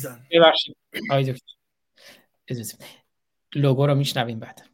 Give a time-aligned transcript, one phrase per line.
[0.00, 0.76] عزیزان ببخشید.
[1.10, 2.86] آقای دکتر.
[3.54, 4.68] لوگو رو میشنویم بعد.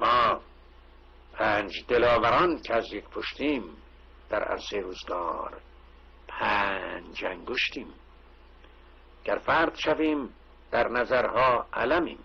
[0.00, 0.40] ما
[1.32, 3.62] پنج دلاوران که از یک پشتیم
[4.30, 5.60] در عرصه روزگار
[6.28, 7.86] پنج انگشتیم.
[9.24, 10.34] گر فرد شویم
[10.70, 12.18] در نظرها علمیم.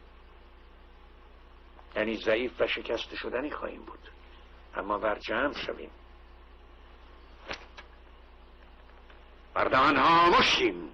[1.96, 4.12] یعنی ضعیف و شکست شدنی خواهیم بود.
[4.76, 5.92] اما بر جمع شویم
[9.54, 10.94] بردهان ها مشیم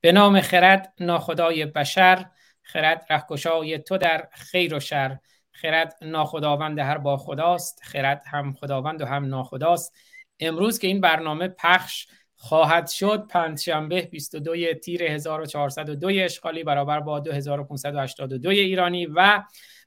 [0.00, 2.26] به نام خرد ناخدای بشر
[2.62, 5.18] خرد رهکشای تو در خیر و شر.
[5.52, 9.94] خرد ناخداوند هر با خداست خرد هم خداوند و هم ناخداست.
[10.40, 12.06] امروز که این برنامه پخش
[12.36, 19.42] خواهد شد پنجشنبه 22 تیر 1402 اشغالی برابر با 2582 ایرانی و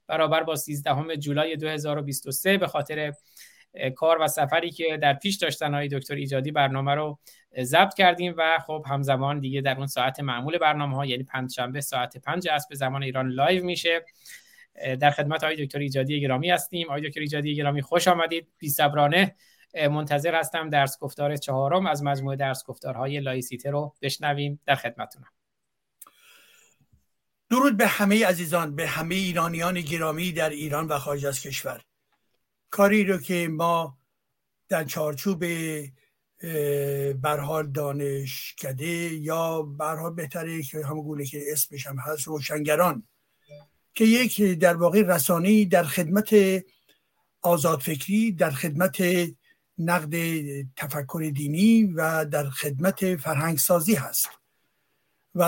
[0.06, 3.12] برابر با 13 جولای 2023 به خاطر
[3.96, 7.18] کار و سفری که در پیش داشتن آقای دکتر ایجادی برنامه رو
[7.62, 12.18] ضبط کردیم و خب همزمان دیگه در اون ساعت معمول برنامه ها یعنی پنجشنبه ساعت
[12.18, 14.04] 5 به زمان ایران live میشه.
[15.00, 16.88] در خدمت آقای دکتر ایجادی گرامی هستیم.
[16.88, 18.48] آقای دکتر ایجادی گرامی خوش آمدید.
[18.58, 19.34] بی صبرانه
[19.74, 24.60] منتظر هستم درس گفتار چهارم از مجموعه درس گفتارهای لایسیته رو بشنویم.
[24.66, 25.28] در خدمتونم
[27.50, 31.80] درود به همه عزیزان به همه ایرانیان گرامی در ایران و خارج از کشور.
[32.72, 33.98] کاری رو که ما
[34.68, 35.44] در چارچوب
[37.12, 43.02] برحال دانشکده یا برحال بهتره که همون گونه که اسمش هم هست روشنگران.
[43.94, 46.34] که یک در واقع رسانه در خدمت
[47.42, 49.02] آزادفکری در خدمت
[49.78, 50.14] نقد
[50.76, 54.28] تفکر دینی و در خدمت فرهنگ سازی هست.
[55.34, 55.42] و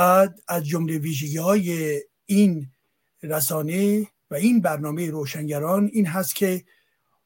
[0.49, 2.71] از جمله ویژگی های این
[3.23, 6.65] رسانه و این برنامه روشنگران این هست که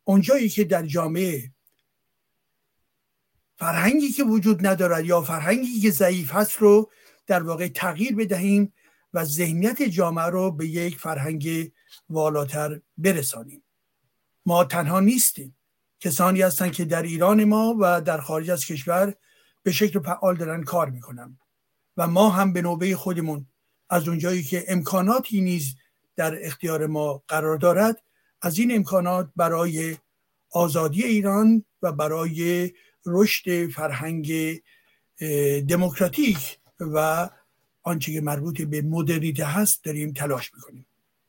[0.09, 1.51] اونجایی که در جامعه
[3.57, 6.91] فرهنگی که وجود ندارد یا فرهنگی که ضعیف هست رو
[7.27, 8.73] در واقع تغییر بدهیم
[9.15, 11.73] و ذهنیت جامعه رو به یک فرهنگ
[12.11, 13.63] والاتر برسانیم.
[14.47, 15.57] ما تنها نیستیم.
[16.01, 19.15] کسانی هستند که در ایران ما و در خارج از کشور
[19.63, 21.39] به شکل فعال دارن کار می‌کنن
[21.97, 23.47] و ما هم به نوبه خودمون
[23.91, 25.75] از اونجایی که امکاناتی نیز
[26.17, 28.03] در اختیار ما قرار دارد
[28.43, 29.97] از این امکانات برای
[30.50, 32.72] آزادی ایران و برای
[33.06, 34.32] رشد فرهنگ
[35.69, 37.28] دموکراتیک و
[37.82, 40.87] آنچه که مربوط به مدرنیته هست داریم تلاش می‌کنیم.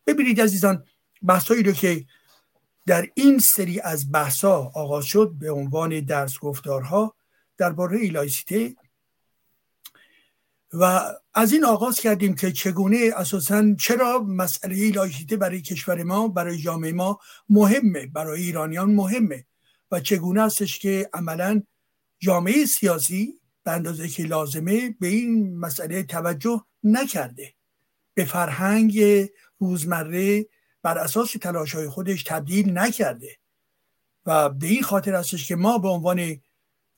[0.08, 0.84] ببینید عزیزان
[1.24, 2.06] بحثایی رو که
[2.86, 7.16] در این سری از بحثا آغاز شد به عنوان درس گفتارها
[7.58, 8.76] درباره لایسیته
[10.74, 16.58] و از این آغاز کردیم که چگونه اساسا چرا مسئله لایسیته برای کشور ما برای
[16.58, 17.20] جامعه ما
[17.50, 19.46] مهمه برای ایرانیان مهمه
[19.92, 21.64] و چگونه استش که عملا
[22.20, 27.54] جامعه سیاسی به اندازه که لازمه به این مسئله توجه نکرده.
[28.14, 29.04] به فرهنگ
[29.60, 30.46] روزمره
[30.84, 33.38] بر اساس تلاش های خودش تبدیل نکرده
[34.26, 36.42] و به این خاطر هستش که ما به عنوان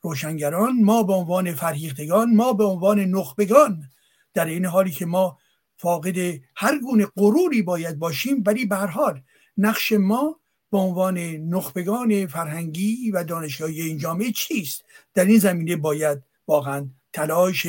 [0.01, 3.89] روشنگران ما به عنوان فرهیختگان ما به عنوان نخبگان
[4.33, 5.37] در این حالی که ما
[5.77, 6.17] فاقد
[6.55, 9.21] هر گونه غروری باید باشیم ولی به حال
[9.57, 10.39] نقش ما
[10.71, 17.67] به عنوان نخبگان فرهنگی و دانشگاهی این جامعه چیست؟ در این زمینه باید واقعا تلاش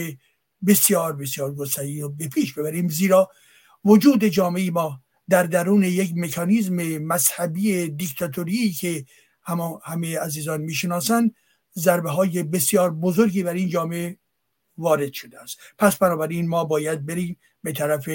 [0.67, 3.31] بسیار بسیار گستری رو به پیش ببریم زیرا
[3.85, 9.05] وجود جامعه ما در درون یک مکانیزم مذهبی دیکتاتوری که
[9.83, 11.35] همه عزیزان می‌شناسند
[11.79, 14.17] ضربه های بسیار بزرگی بر این جامعه
[14.79, 15.59] وارد شده است.
[15.79, 18.09] پس بنابراین ما باید بریم به طرف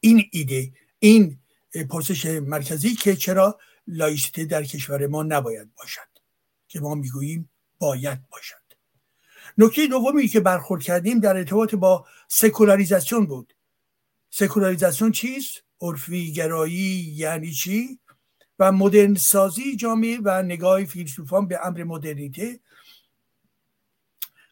[0.00, 1.38] این ایده این
[1.90, 6.08] پرسش مرکزی که چرا لایسیته در کشور ما نباید باشد
[6.68, 8.56] که ما می‌گوییم باید باشد.
[9.58, 13.54] نکته دومی که برخورد کردیم در ارتباط با سکولاریزاسیون بود.
[14.30, 17.98] سکولاریزاسیون چیست؟ عرفی گرایی یعنی چی؟
[18.60, 22.60] و مدرن سازی جامعه و نگاه فیلسوفان به امر مدرنیته.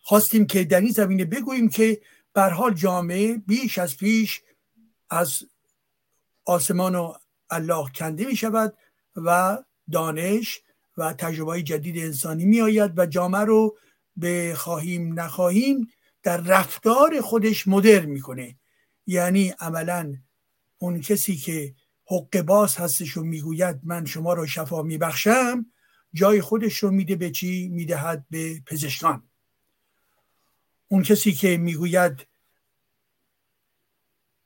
[0.02, 2.00] خواستیم که در این زمینه بگوییم که
[2.34, 4.42] بر حال جامعه بیش از پیش
[5.10, 5.42] از
[6.44, 7.12] آسمان و
[7.50, 8.76] الله کنده می شود
[9.16, 9.58] و
[9.92, 10.60] دانش
[10.96, 13.76] و تجربه جدید انسانی می آید و جامعه رو
[14.16, 15.88] به خواهیم نخواهیم
[16.22, 18.56] در رفتار خودش مدر می‌کنه
[19.06, 20.16] یعنی عملا
[20.78, 21.74] اون کسی که
[22.10, 25.66] حق باز هستش و می‌گوید من شما را شفا میبخشم
[26.12, 29.22] جای خودش رو میده به چی؟ می‌دهد به پزشکان.
[30.88, 32.26] اون کسی که می‌گوید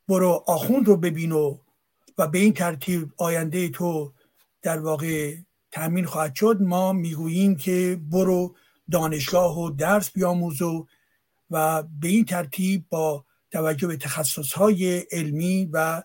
[0.08, 1.58] برو آخوند رو ببین و
[2.32, 4.12] به این ترتیب آینده تو
[4.62, 5.36] در واقع
[5.70, 8.56] تامین خواهد شد ما می‌گوییم که برو
[8.90, 10.86] دانشگاه و درس بیاموز و
[11.50, 16.02] و به این ترتیب با توجه به تخصص های علمی و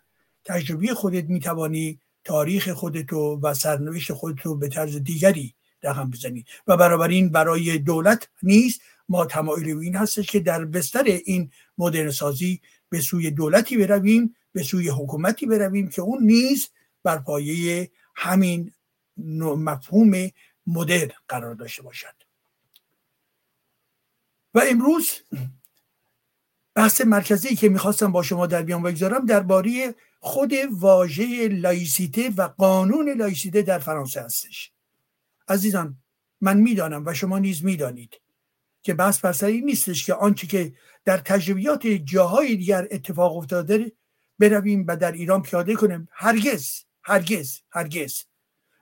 [0.48, 6.46] تجربی خودت می‌توانی تاریخ خودت و سرنوشت خودت رو به طرز دیگری رقم بزنی.
[6.68, 12.62] و بنابراین برای دولت نیست ما تمایل این هستش که در بستر این مدرن سازی
[12.90, 16.70] به سوی دولتی برویم به سوی حکومتی برویم که اون نیز
[17.04, 18.74] بر پایه همین
[19.18, 20.30] مفهوم
[20.68, 22.16] مدرن قرار داشته باشد.
[24.54, 25.12] و امروز
[26.76, 29.96] بحث مرکزی که می‌خواستم با شما در بیان بگذارم درباره
[30.28, 34.72] خود واژه لایسیته و قانون لایسیته در فرانسه هستش.
[35.48, 35.98] عزیزان
[36.42, 38.22] من می‌دانم و شما نیز می‌دانید
[38.82, 40.74] که بحث بر این نیستش که آنچه که
[41.06, 43.92] در تجربیات جاهای دیگر اتفاق افتاده
[44.40, 46.08] برویم و در ایران پیاده کنیم.
[46.12, 48.24] هرگز هرگز هرگز.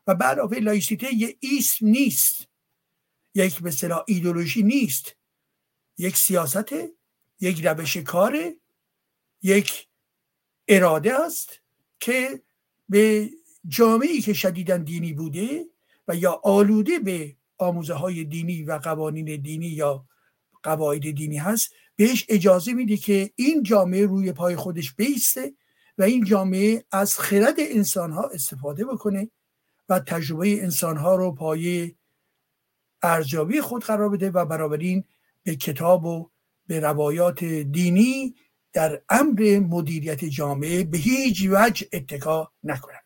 [0.07, 2.47] و بعد علاوه لایسیته یه اسم نیست.
[3.35, 5.15] یک به اصطلاح ایدولوژی نیست.
[5.97, 6.73] یک سیاست
[7.39, 8.37] یک روش کار
[9.41, 9.87] یک
[10.67, 11.59] اراده است
[11.99, 12.41] که
[12.89, 13.29] به
[13.67, 15.65] جامعه که شدیدا دینی بوده
[16.07, 20.05] و یا آلوده به آموزه های دینی و قوانین دینی یا
[20.63, 25.53] قواعد دینی هست بهش اجازه میده که این جامعه روی پای خودش بیسته
[25.97, 29.29] و این جامعه از خرد انسان ها استفاده بکنه
[29.89, 31.95] و تجربه انسان ها رو پای
[33.01, 35.03] ارزیابی خود قرار بده و بنابراین
[35.43, 36.29] به کتاب و
[36.67, 38.35] به روایات دینی
[38.75, 43.05] در امر مدیریت جامعه به هیچ وجه اتکا نکند.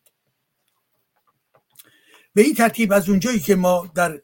[2.34, 4.22] به این ترتیب از اونجایی که ما در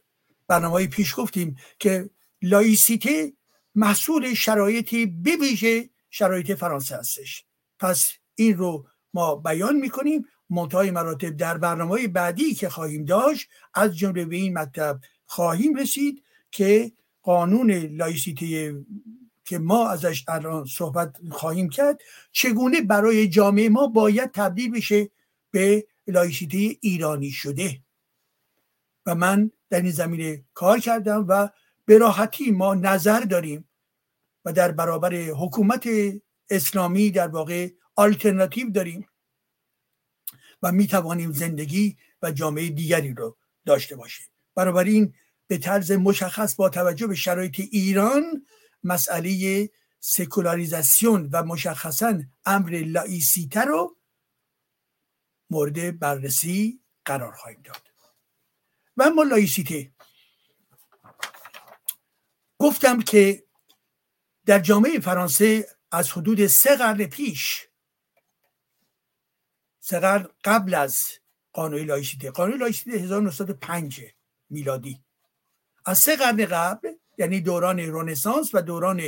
[0.49, 2.11] برنامه پیش گفتیم که
[2.43, 3.33] لایسیته
[3.75, 7.45] محصول شرایطی بویژه شرایط فرانسه هستش.
[7.79, 10.25] پس این رو ما بیان می‌کنیم.
[10.51, 16.23] منتهای مراتب در برنامه بعدی که خواهیم داشت از جمله به این مطلب خواهیم رسید
[16.51, 18.75] که قانون لایسیته
[19.47, 22.01] که ما ازش الان صحبت خواهیم کرد
[22.33, 25.11] چگونه برای جامعه ما باید تبدیل بشه
[25.51, 27.81] به لایسیته ایرانی شده؟
[29.07, 31.49] و من در این زمینه کار کردم و
[31.85, 33.69] به راحتی ما نظر داریم
[34.45, 35.89] و در برابر حکومت
[36.51, 39.09] اسلامی در واقع آلترناتیو داریم
[40.63, 44.27] و می توانیم زندگی و جامعه دیگری رو داشته باشیم.
[44.57, 45.15] این
[45.47, 48.47] به طرز مشخص با توجه به شرایط ایران
[48.85, 49.69] مسئله
[50.01, 53.97] سکولاریزاسیون و مشخصا امر لایسیته رو
[55.51, 57.83] مورد بررسی قرار خواهیم داد.
[58.97, 59.93] و اما لایسیته.
[62.59, 63.47] گفتم که
[64.47, 67.69] در جامعه فرانسه از حدود سه قرن پیش
[69.81, 71.05] سه قرن قبل از
[71.53, 74.01] قانون لایسیته قانون لایسیته 1905
[74.51, 75.05] میلادی.
[75.87, 79.03] از سه قرن قبل یعنی دوران رنسانس و دوران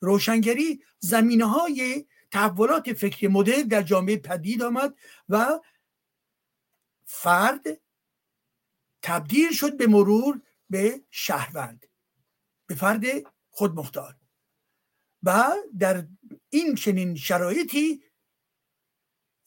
[0.00, 4.94] روشنگری زمینه های تحولات فکری مدرن در جامعه پدید آمد
[5.28, 5.60] و
[7.04, 7.66] فرد
[9.02, 11.86] تبدیل شد به مرور به شهروند
[12.66, 13.04] به فرد
[13.50, 14.16] خودمختار.
[15.22, 16.06] و در
[16.50, 18.02] این چنین شرایطی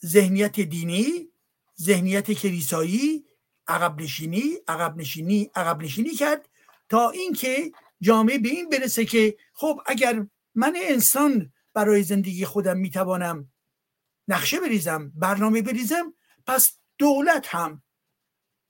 [0.06, 1.32] ذهنیت دینی
[1.82, 3.26] ذهنیت کلیسایی
[3.68, 6.50] عقب نشینی عقب نشینی عقب نشینی کرد
[6.90, 13.52] تا اینکه جامعه به این برسه که خب اگر من انسان برای زندگی خودم می‌توانم
[14.28, 16.14] نقشه بریزم برنامه بریزم
[16.46, 17.84] پس دولت هم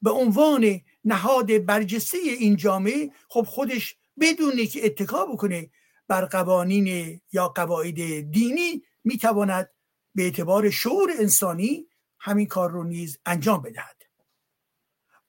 [0.02, 5.70] به عنوان نهاد برجسته این جامعه خب خودش بدونه که اتکا بکنه
[6.08, 9.70] بر قوانین یا قواعد دینی می‌تواند
[10.16, 11.88] به اعتبار شعور انسانی
[12.20, 13.98] همین کار رو نیز انجام بدهد.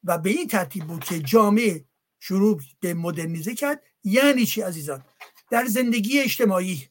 [0.05, 1.88] و به این ترتیب بود که جامعه
[2.21, 3.83] شروع به مدرنیزه کرد.
[4.05, 5.05] یعنی چی عزیزان؟
[5.51, 6.89] در زندگی اجتماعی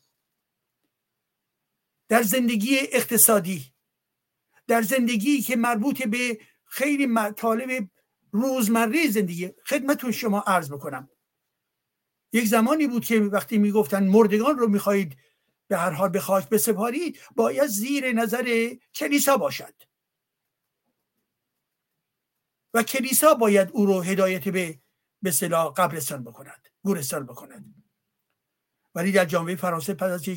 [2.09, 3.73] در زندگی اقتصادی
[4.67, 7.89] در زندگی که مربوط به خیلی مطالب
[8.31, 9.49] روزمره زندگی.
[9.65, 11.09] خدمتون شما عرض بکنم
[12.33, 15.17] یک زمانی بود که وقتی می‌گفتن مردگان رو می‌خواهید
[15.67, 19.73] به هر حال به خاک بسپارید باید زیر نظر کلیسا باشد.
[22.73, 24.79] و کلیسا باید او رو هدایت به
[25.21, 27.83] به صلاح قبرستان بکند گورستان بکند
[28.95, 30.27] ولی در جامعه فرانسه پس از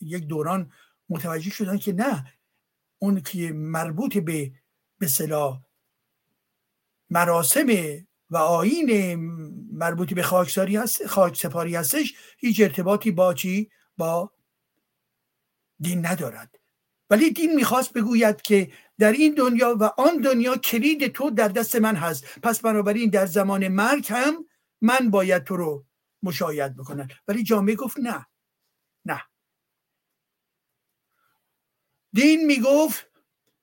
[0.00, 0.72] یک دوران
[1.08, 2.32] متوجه شدن که نه
[2.98, 4.52] اون که مربوط به
[4.98, 5.62] به صلاح
[7.10, 7.66] مراسم
[8.30, 9.14] و آین
[9.72, 14.32] مربوط به خاکساری هست خاک سپاری هستش هیچ ارتباطی با چی؟ با
[15.80, 16.58] دین ندارد.
[17.10, 21.76] ولی دین می‌خواست بگوید که در این دنیا و آن دنیا کلید تو در دست
[21.76, 22.38] من هست.
[22.42, 24.46] پس بنابراین در زمان مرگ هم
[24.80, 25.86] من باید تو رو
[26.22, 28.26] مشاید بکنن ولی جامعه گفت نه.
[29.04, 29.22] نه.
[32.12, 33.06] دین می‌گفت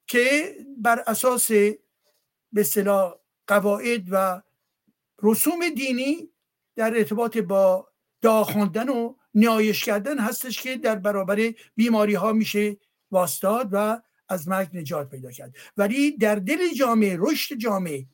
[0.07, 1.51] که بر اساس
[2.51, 3.15] به صلاح
[3.47, 4.41] قواعد و
[5.23, 6.29] رسوم دینی
[6.75, 7.89] در ارتباط با
[8.21, 12.77] دعا خواندن و نیایش کردن هستش که در برابر بیماری ها میشه
[13.13, 15.55] واستاد و از مرگ نجات پیدا کرد.
[15.77, 18.05] ولی در دل جامعه رشد جامعه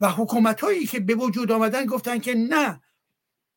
[0.00, 2.82] و حکومت هایی که به وجود آمدن گفتن که نه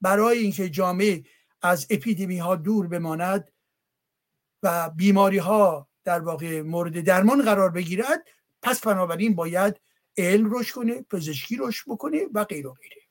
[0.02, 1.24] برای اینکه جامعه
[1.62, 3.52] از اپیدمی ها دور بماند
[4.64, 8.28] و بیماری ها در واقع مورد درمان قرار بگیرد
[8.62, 9.82] پس بنابراین باید
[10.18, 13.02] علم رشد کنه پزشکی رشد بکنه و غیر و غیره.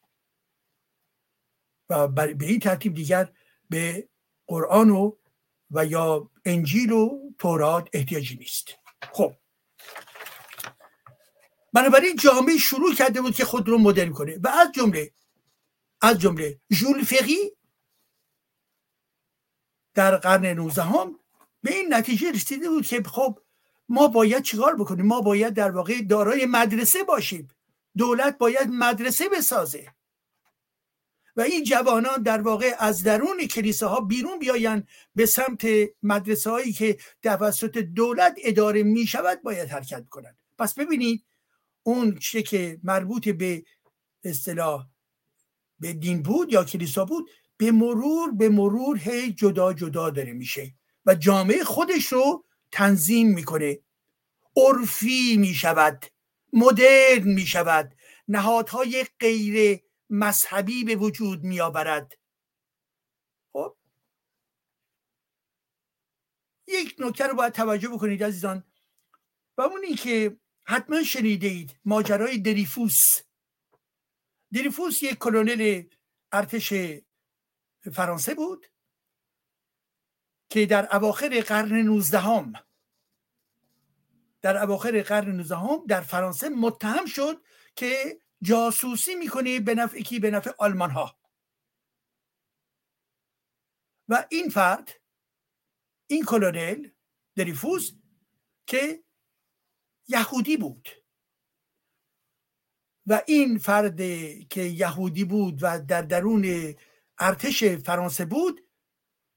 [1.90, 3.32] و به این ترتیب دیگر
[3.70, 4.08] به
[4.46, 5.16] قرآن و
[5.74, 8.68] و یا انجیل و تورات احتیاجی نیست.
[9.12, 9.34] خب.
[11.72, 15.12] بنابراین جامعه شروع کرده بود که خود رو مدرن کنه و از جمله
[16.00, 17.52] از جمله ژول فقی
[19.94, 21.18] در قرن 19 هم
[21.62, 23.38] به این نتیجه رسیده بود که خب
[23.88, 27.48] ما باید چیکار بکنیم؟ ما باید در واقع دارای مدرسه باشیم.
[27.96, 29.94] دولت باید مدرسه بسازه.
[31.36, 34.82] و این جوانان در واقع از درون کلیسه ها بیرون بیاین
[35.14, 35.66] به سمت
[36.02, 40.38] مدرسه هایی که توسط دولت اداره می شود باید حرکت کنند.
[40.58, 41.24] پس ببینید
[41.82, 43.64] اون چه که مربوط به
[44.24, 44.86] اصطلاح
[45.78, 50.74] به دین بود یا کلیسا بود به مرور به مرور هی جدا جدا داره میشه
[51.06, 53.78] و جامعه خودش رو تنظیم می‌کنه.
[54.56, 56.06] عرفی می‌شود
[56.52, 57.94] مدرن می‌شود
[58.28, 59.83] نهادهای غیر
[60.14, 62.12] مذهبی به وجود میآورد.
[63.52, 63.76] خب؟
[66.68, 68.64] یک نکته رو باید توجه بکنید عزیزان.
[69.58, 73.00] و اون که حتما شنیده اید ماجرای دریفوس.
[74.52, 75.82] دریفوس یک کلونل
[76.32, 76.74] ارتش
[77.92, 78.66] فرانسه بود
[80.50, 82.52] که در اواخر قرن نوزدهم
[84.42, 87.42] در اواخر قرن نوزدهم در فرانسه متهم شد
[87.76, 91.18] که جاسوسی می‌کنه به نفع کی؟ به نفع آلمان ها
[94.08, 95.00] و این فرد
[96.06, 96.88] این کلونل
[97.36, 97.92] دریفوس
[98.66, 99.04] که
[100.08, 100.88] یهودی بود.
[103.06, 103.96] و این فرد
[104.48, 106.74] که یهودی بود و در درون
[107.18, 108.70] ارتش فرانسه بود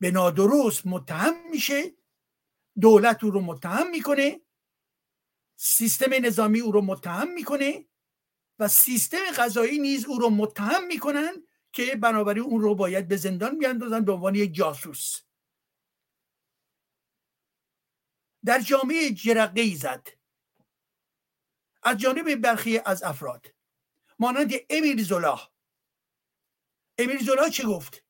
[0.02, 1.98] به نادرست متهم میشه
[2.82, 4.42] دولت او رو متهم می‌کنه
[5.56, 7.86] سیستم نظامی او رو متهم می‌کنه
[8.60, 13.58] و سیستم غذایی نیز او رو متهم می‌کنن که بنابراین اون رو باید به زندان
[13.58, 15.22] بیاندازن به عنوان یک جاسوس.
[18.46, 20.08] در جامعه جرقه ای زد.
[21.84, 23.56] از جانب برخی از افراد.
[24.20, 25.40] مانند امیل زولا.
[26.98, 28.06] امیل زولا چه گفت؟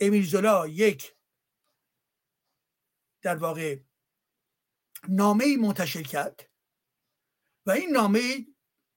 [0.00, 1.16] امیل زولا یک
[3.22, 3.78] در واقع
[5.08, 6.50] نامه منتشر کرد
[7.66, 8.46] و این نامه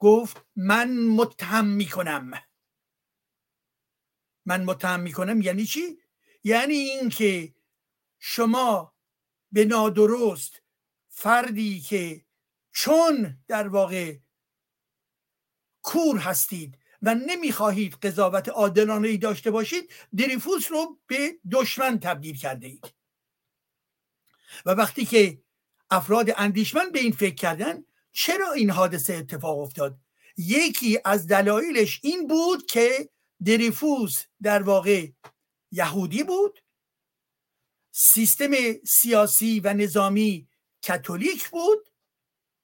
[0.01, 2.31] گفت من متهم می‌کنم.
[4.45, 5.97] من متهم می‌کنم یعنی چی؟
[6.43, 7.55] یعنی اینکه
[8.19, 8.95] شما
[9.51, 10.61] به نادرست
[11.09, 12.25] فردی که
[12.71, 14.17] چون در واقع
[15.81, 22.67] کور هستید و نمی‌خواهید قضاوت عادلانه ای داشته باشید دریفوس رو به دشمن تبدیل کرده
[22.67, 22.93] اید.
[24.65, 25.43] و وقتی که
[25.89, 29.97] افراد اندیشمن به این فکر کردن چرا این حادثه اتفاق افتاد؟
[30.37, 33.09] یکی از دلایلش این بود که
[33.45, 35.07] دریفوس در واقع
[35.71, 36.59] یهودی بود
[37.91, 38.51] سیستم
[38.87, 40.47] سیاسی و نظامی
[40.87, 41.89] کاتولیک بود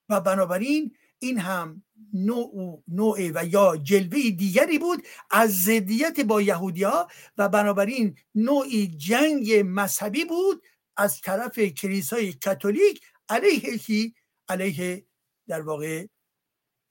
[0.10, 6.84] و بنابراین این هم نوع, نوع و یا جلوه دیگری بود از ضدیت با یهودی
[6.84, 10.64] ها و بنابراین نوعی جنگ مذهبی بود
[10.98, 14.16] از طرف کلیسای کاتولیک علیه کی؟
[14.50, 15.07] علیه
[15.48, 16.08] در واقع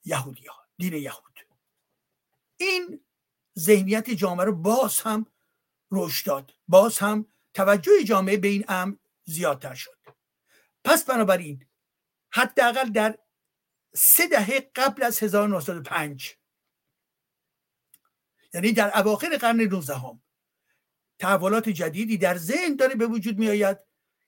[0.04, 1.40] یهودی ها دین یهود.
[2.56, 3.04] این
[3.58, 5.26] ذهنیت جامعه رو باز هم
[5.90, 9.98] رشد داد باز هم توجه جامعه به این امر زیادتر شد.
[10.84, 11.66] پس بنابراین
[12.30, 13.18] حداقل در
[13.94, 16.36] سه دهه قبل از 1905
[18.54, 20.22] یعنی در اواخر قرن 19 هم
[21.18, 23.78] تحولات جدیدی در ذهن داره به وجود می آید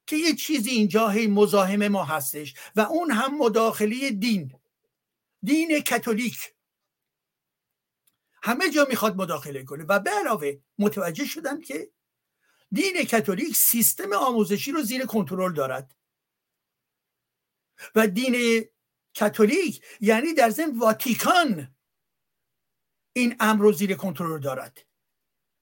[0.08, 4.54] که یه چیزی اینجا هی مزاحم ما هستش و اون هم مداخله دین.
[5.42, 6.54] دین کاتولیک.
[8.42, 11.90] همه جا می‌خواد مداخله کنه و به علاوه متوجه شدن که
[12.72, 15.94] دین کاتولیک سیستم آموزشی رو زیر کنترل دارد.
[17.94, 18.64] و دین
[19.18, 21.76] کاتولیک یعنی در ضمن واتیکان
[23.12, 24.86] این امر رو زیر کنترل دارد.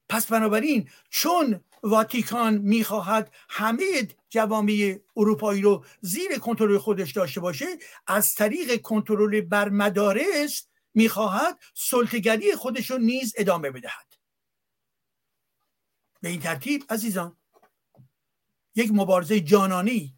[0.08, 7.66] پس بنابراین چون واتیکان می‌خواهد همه جوامع اروپایی رو زیر کنترل خودش داشته باشه
[8.06, 14.06] از طریق کنترل بر مدارس می‌خواهد سلطگری خودش رو نیز ادامه بدهد.
[16.20, 17.36] به این ترتیب عزیزان
[18.74, 20.16] یک مبارزه جانانی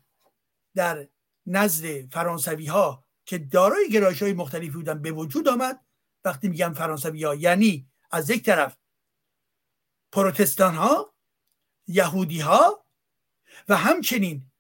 [0.75, 1.09] در
[1.47, 5.85] نزد فرانسوی ها که دارای گرایش های مختلفی بودن به وجود آمد.
[6.25, 8.77] وقتی میگم فرانسوی ها یعنی از یک طرف
[10.13, 11.15] پروتستان ها
[11.89, 12.85] یهودی ها
[13.69, 14.51] و همچنین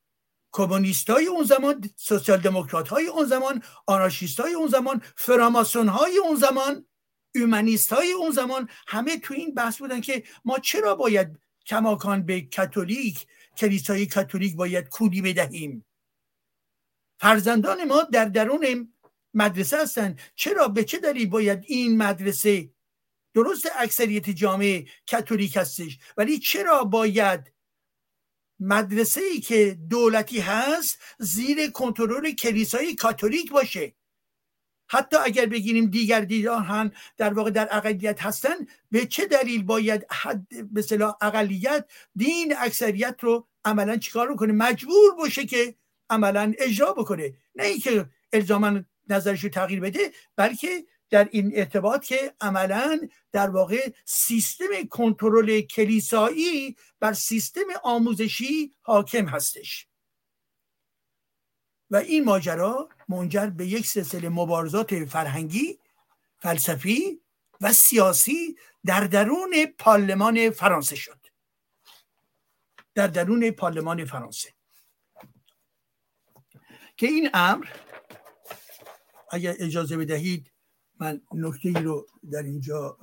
[0.52, 6.18] کمونیست های اون زمان سوسیال دموکرات های اون زمان آنارشیست های اون زمان فراماسون های
[6.18, 6.86] اون زمان
[7.34, 12.40] اومنیست های اون زمان همه تو این بحث بودن که ما چرا باید کماکان به
[12.40, 15.84] کاتولیک کلیسای کاتولیک باید کودی بدهیم؟
[17.20, 18.94] فرزندان ما در درون
[19.34, 22.70] مدرسه هستند چرا؟ به چه دلیل باید این مدرسه
[23.38, 27.52] درست اکثریت جامعه کاتولیک هستش ولی چرا باید
[28.60, 33.94] مدرسه ای که دولتی هست زیر کنترل کلیسای کاتولیک باشه؟
[34.90, 38.56] حتی اگر بگیریم دیگر دیدان هم در واقع در اقلیت هستن
[38.90, 40.84] به چه دلیل باید حد به
[41.20, 45.74] اقلیت دین اکثریت رو عملا چیکار کنه مجبور باشه که
[46.10, 47.34] عملا اجرا بکنه.
[47.54, 53.92] نه اینکه الزاما نظرش رو تغییر بده بلکه در این ارتباط که عملا در واقع
[54.04, 59.88] سیستم کنترل کلیسایی بر سیستم آموزشی حاکم هستش.
[61.90, 65.78] و این ماجرا منجر به یک سلسله مبارزات فرهنگی
[66.38, 67.20] فلسفی
[67.60, 71.26] و سیاسی در درون پارلمان فرانسه شد.
[72.94, 74.54] در درون پارلمان فرانسه.
[76.96, 77.66] که این امر
[79.30, 80.52] اگر اجازه بدهید
[80.98, 82.98] من نکته ای رو در اینجا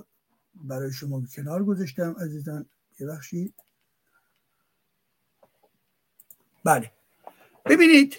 [0.55, 2.69] برای شما کنار گذاشتم عزیزان.
[2.99, 3.53] ببخشید.
[6.63, 6.91] بله.
[7.65, 8.15] ببینید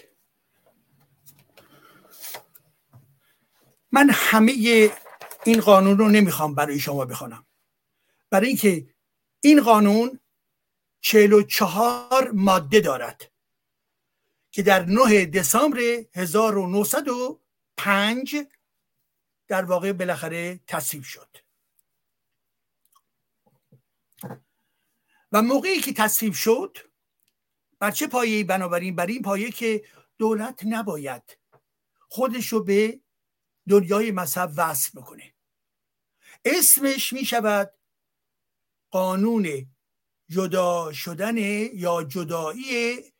[3.91, 4.53] من همه
[5.45, 7.45] این قانون رو نمی‌خوام برای شما بخوانم
[8.29, 8.87] برای اینکه
[9.41, 10.19] این قانون
[11.01, 13.31] چهل و چهار ماده دارد
[14.51, 15.79] که در 9 دسامبر
[16.13, 18.35] 1905
[19.47, 21.37] در واقع بالاخره تصویب شد.
[25.31, 26.77] و موقعی که تصویب شد
[27.79, 29.85] بر چه پایه بنابراین؟ بر این پایه که
[30.17, 31.37] دولت نباید
[32.09, 32.99] خودش رو به
[33.69, 35.33] دنیای مذهب وصل بکنه.
[36.45, 37.73] اسمش می شود
[38.91, 39.67] قانون
[40.29, 43.13] جدا شدن یا جدایی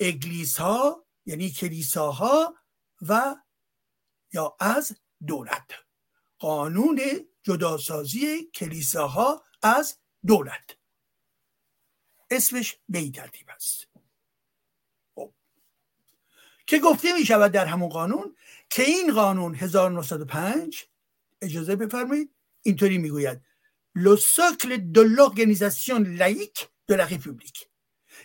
[0.00, 2.54] اگلیس ها یعنی کلیساها
[3.02, 3.36] و
[4.32, 5.70] یا از دولت.
[6.38, 7.00] قانون
[7.42, 10.76] جداسازی کلیساها از دولت.
[12.30, 13.88] اسمش به این ترتیب است.
[15.14, 15.34] خب.
[16.66, 18.36] که گفته می شود در همون قانون
[18.70, 20.84] که این قانون 1905
[21.42, 23.40] اجازه بفرمایید اینطوری می‌گوید.
[23.94, 27.68] le socle de l'organisation laïque de la République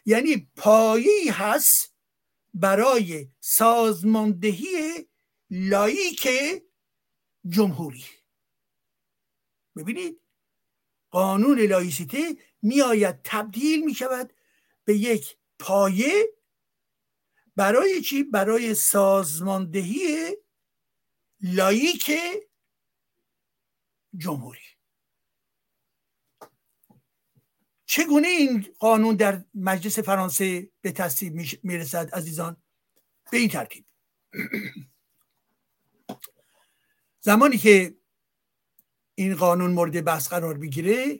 [0.06, 1.96] یعنی پایی هست
[2.54, 5.08] برای سازماندهی
[5.50, 6.28] لایک
[7.50, 8.06] جمهوری.
[9.76, 10.22] ببینید
[11.10, 14.34] قانون لایسیته میآید تبدیل می شود
[14.86, 16.34] به یک پایه
[17.56, 20.38] برای چی؟ برای سازماندهی
[21.42, 22.12] لایک
[24.18, 24.60] جمهوری.
[27.86, 32.58] چگونه این قانون در مجلس فرانسه به تصویب می‌رسد عزیزان؟
[33.32, 33.86] به این ترتیب.
[37.26, 37.96] زمانی که
[39.16, 41.20] این قانون مورد بحث قرار بگیره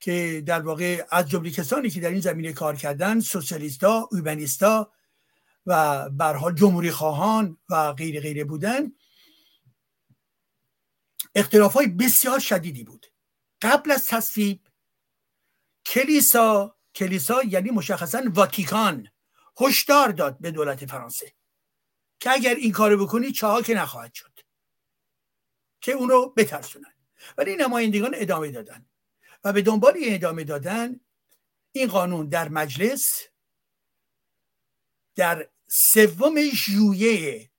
[0.00, 4.92] که در واقع از جمله کسانی که در این زمینه کار کردن سوسیالیستا اوبنیستا
[5.66, 8.92] و برها جمهوری خواهان و غیر غیره بودن
[11.34, 13.06] اختلاف های بسیار شدیدی بود.
[13.62, 14.60] قبل از تصویب
[15.86, 19.08] کلیسا کلیسا یعنی مشخصا واتیکان
[19.60, 21.32] هشدار داد به دولت فرانسه
[22.20, 24.31] که اگر این کارو بکنی چه که نخواهد شد.
[25.82, 26.94] که اون رو بترسونن.
[27.38, 28.86] ولی نمایندگان ادامه دادن.
[29.44, 31.00] و به دنبال ادامه دادن
[31.72, 33.22] این قانون در مجلس
[35.14, 37.50] در سوم ژوئیه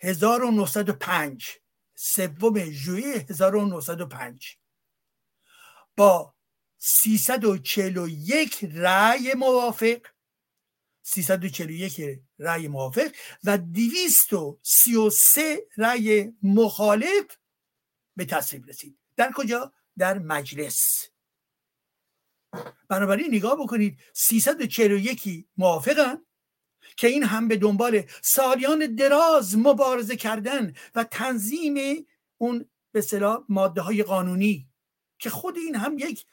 [0.00, 1.48] 1905
[1.94, 4.58] سوم ژوئیه 1905
[5.96, 6.34] با
[6.78, 10.06] 341 رأی موافق
[11.02, 13.10] 341 رأی موافق
[13.44, 17.37] و 233 رأی مخالف
[18.18, 18.98] به تصویب رسید.
[19.16, 21.08] در کجا؟ در مجلس.
[22.88, 26.22] بنابراین نگاه بکنید 341 موافقن
[26.96, 32.06] که این هم به دنبال سالیان دراز مبارزه کردن و تنظیم
[32.38, 34.68] اون به صلاح ماده های قانونی
[35.18, 36.26] که خود این هم یک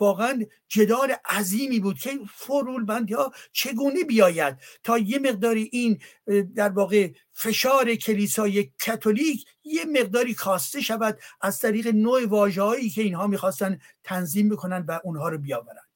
[0.00, 1.98] واقعا جدال عظیمی بود.
[1.98, 6.00] که فرول بندی ها چگونه بیاید تا یه مقداری این
[6.54, 13.26] در واقع فشار کلیسای کاتولیک یه مقداری کاسته شود از طریق نوع واژههایی که اینها
[13.26, 15.88] می‌خواستن تنظیم بکنن و اونها رو بیاورند.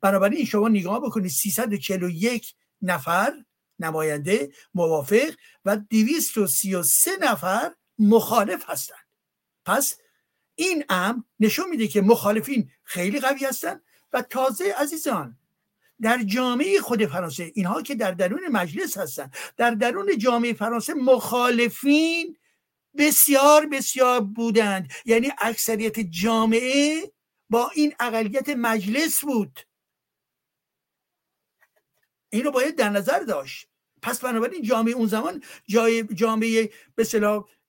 [0.00, 3.32] بنابراین شما نگاه بکنید 341 نفر
[3.78, 5.30] نماینده موافق
[5.64, 8.98] و 233 نفر مخالف هستند.
[9.64, 9.96] پس
[10.54, 15.38] این امر نشون میده که مخالفین خیلی قوی هستند و تازه عزیزان
[16.02, 22.36] در جامعه خود فرانسه اینها که در درون مجلس هستن در درون جامعه فرانسه مخالفین
[22.98, 24.92] بسیار بسیار بودند.
[25.04, 27.12] یعنی اکثریت جامعه
[27.50, 29.60] با این اقلیت مجلس بود.
[32.30, 33.68] این رو باید در نظر داشت.
[34.02, 37.06] پس بنابراین جامعه اون زمان جای جامعه به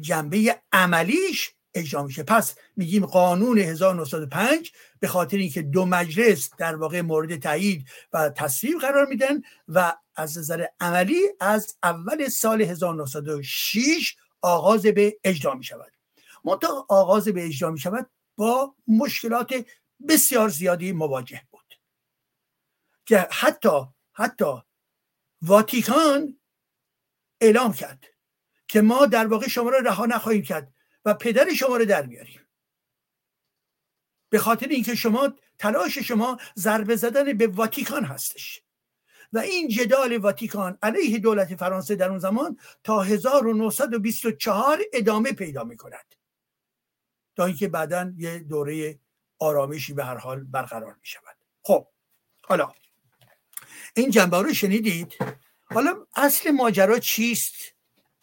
[0.00, 2.22] جنبه عملیش اجرا میشه.
[2.22, 8.78] پس میگیم قانون 1905 به خاطر اینکه دو مجلس در واقع مورد تایید و تصویب
[8.78, 15.92] قرار میدن و از نظر عملی از اول سال 1906 آغاز به اجرا می شود
[16.44, 19.64] منتها آغاز به اجرا می شود با مشکلات
[20.08, 21.74] بسیار زیادی مواجه بود.
[23.06, 24.62] که حتی حتی
[25.42, 26.38] واتیکان
[27.40, 28.04] اعلام کرد
[28.68, 30.74] که ما در واقع شما را رها نخواهیم کرد.
[31.04, 32.40] و پدر شما رو در میاریم.
[34.30, 38.62] به خاطر اینکه شما تلاش شما ضربه زدن به واتیکان هستش.
[39.32, 45.76] و این جدال واتیکان علیه دولت فرانسه در اون زمان تا 1924 ادامه پیدا می
[45.76, 46.14] کند
[47.36, 48.98] تا اینکه بعدا یه دوره
[49.38, 51.86] آرامشی به هر حال برقرار می شود خب
[52.44, 52.72] حالا
[53.96, 55.12] این جنبه رو شنیدید؟
[55.64, 57.54] حالا اصل ماجرا چیست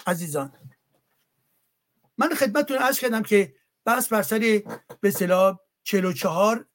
[0.07, 0.68] عزیزان؟
[2.19, 3.55] من خدمتتون عرض کردم که
[3.85, 4.39] بس بر سر
[5.01, 6.65] به اصطلاح 44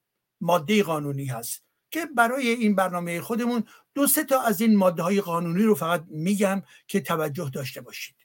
[0.41, 5.21] ماده قانونی هست که برای این برنامه خودمون دو سه تا از این ماده های
[5.21, 8.17] قانونی رو فقط میگم که توجه داشته باشید.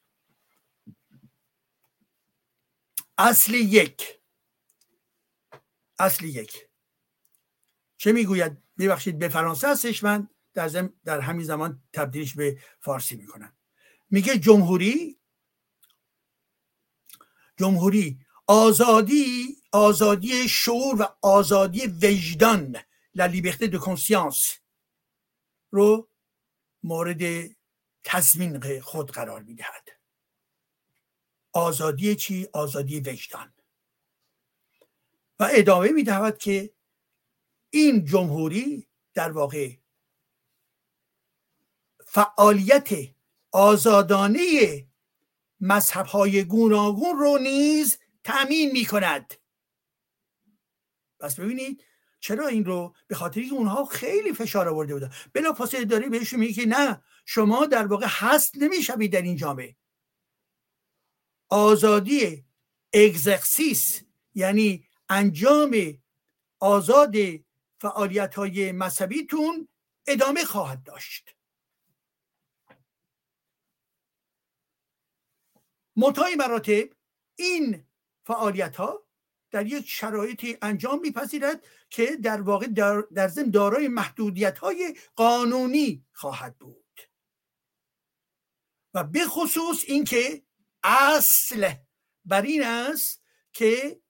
[3.17, 4.19] اصل یک.
[5.99, 6.67] اصل یک.
[7.97, 13.53] چه می‌گوید؟ ببخشید به فرانسه هستش من در, در همین زمان تبدیلش به فارسی می‌کنم.
[14.10, 15.18] میگه جمهوری
[17.60, 22.78] جمهوری آزادی آزادی شعور و آزادی وجدان.
[23.15, 24.60] لا لیبرté de conscience
[25.72, 26.10] رو
[26.84, 27.50] مورد
[28.04, 29.89] تضمین خود قرار می‌دهد.
[31.54, 33.54] آزادی چی؟ آزادی وجدان.
[35.39, 36.74] و ادامه می‌دهد که
[37.69, 39.76] این جمهوری در واقع
[42.06, 42.89] فعالیت
[43.52, 44.86] آزادانه
[45.60, 49.34] مذهب های گوناگون رو نیز تأمین می کند
[51.19, 51.84] پس ببینید
[52.19, 55.12] چرا این رو به خاطر اینکه اونها خیلی فشار آورده بودن.
[55.34, 59.76] بلا فاصله داره بهشون میگه که نه شما در واقع هست نمی‌شوید در این جامعه.
[61.50, 62.45] آزادی
[62.93, 65.98] اگزرسیس یعنی انجام
[66.60, 67.15] آزاد
[67.82, 69.67] فعالیت های مذهبیتون
[70.08, 71.36] ادامه خواهد داشت.
[75.99, 76.89] منتهای مراتب
[77.35, 77.85] این
[78.23, 79.07] فعالیت ها
[79.51, 86.05] در یک شرایطی انجام میپذیرد که در واقع در, در ضمن دارای محدودیت های قانونی
[86.13, 87.01] خواهد بود.
[88.93, 90.43] و به خصوص اینکه
[90.83, 91.73] اصل
[92.25, 94.01] بر این است که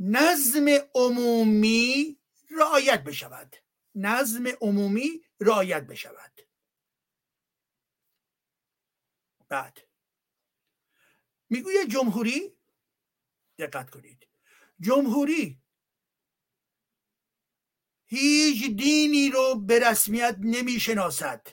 [0.00, 2.18] نظم عمومی
[2.50, 3.56] رعایت بشود.
[3.94, 6.35] نظم عمومی رعایت بشود.
[9.48, 9.78] بعد.
[11.50, 12.56] می‌گوید جمهوری؟
[13.58, 14.28] دقت کنید.
[14.80, 15.62] جمهوری
[18.06, 21.46] هیچ دینی رو به رسمیت نمی‌شناسد.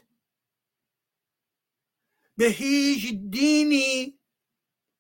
[2.38, 4.20] به هیچ دینی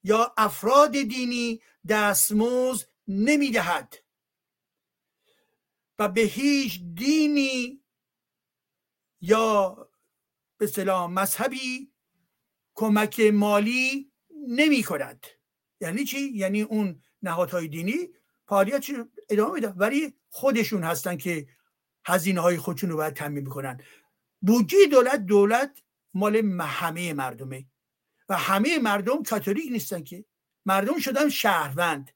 [0.03, 3.95] یا افراد دینی دستموز نمی‌دهد.
[5.99, 7.83] و به هیچ دینی
[9.21, 9.89] یا
[10.57, 11.92] به سلام مذهبی
[12.75, 14.11] کمک مالی
[14.47, 15.25] نمی کند
[15.81, 17.97] یعنی چی؟ یعنی اون نهادهای دینی
[18.47, 18.85] فعالیت
[19.29, 21.47] ادامه میده ولی خودشون هستن که
[22.05, 23.81] هزینه های خودشون رو باید تمیم می‌کنن
[24.41, 25.83] بودجه دولت دولت
[26.13, 27.65] مال همه مردمه.
[28.29, 30.25] و همه مردم کاتولیک نیستن که.
[30.65, 32.11] مردم شدن شهروند.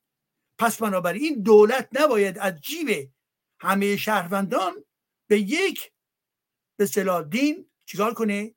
[0.57, 3.11] پس بنابراین دولت نباید از جیب
[3.59, 4.85] همه شهروندان
[5.27, 5.91] به یک
[6.77, 8.55] به صلاح دین چیکار کنه؟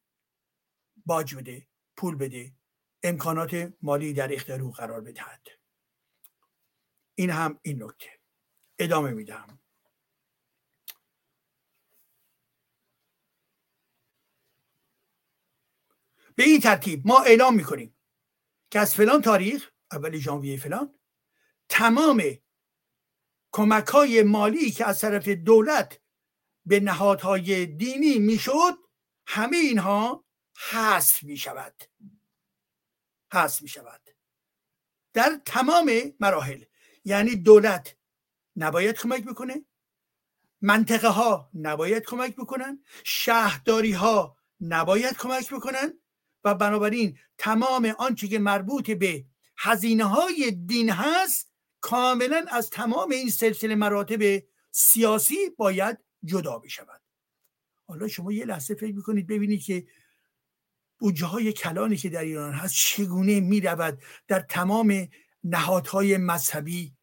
[1.07, 1.70] باج بده.
[2.01, 2.53] پول بده
[3.03, 5.47] امکانات مالی در اختیار او قرار بدهد.
[7.15, 8.21] این هم این نکته.
[8.79, 9.61] ادامه میدم.
[16.35, 17.97] به این ترتیب ما اعلام می‌کنیم
[18.71, 20.99] که از فلان تاریخ اول ژانویه فلان
[21.69, 22.23] تمام
[23.53, 26.01] کمک های مالی که از طرف دولت
[26.67, 28.79] به نهادهای دینی می‌شد
[29.27, 30.30] همه اینها
[30.69, 31.83] حذف می شود.
[33.33, 34.01] حذف می شود.
[35.13, 36.65] در تمام مراحل
[37.05, 37.97] یعنی دولت
[38.57, 39.65] نباید کمک بکنه
[40.61, 46.01] منطقه ها نباید کمک بکنن شهرداری ها نباید کمک بکنن
[46.45, 49.25] و بنابراین تمام آنچه که مربوط به
[49.59, 57.01] هزینه های دین هست کاملا از تمام این سلسله مراتب سیاسی باید جدا بشود.
[57.87, 59.87] حالا شما یه لحظه فکر می‌کنید ببینید که
[61.01, 65.09] بودجه های کلانی که در ایران هست چگونه می رود در تمام
[65.45, 66.95] نهادهای مذهبی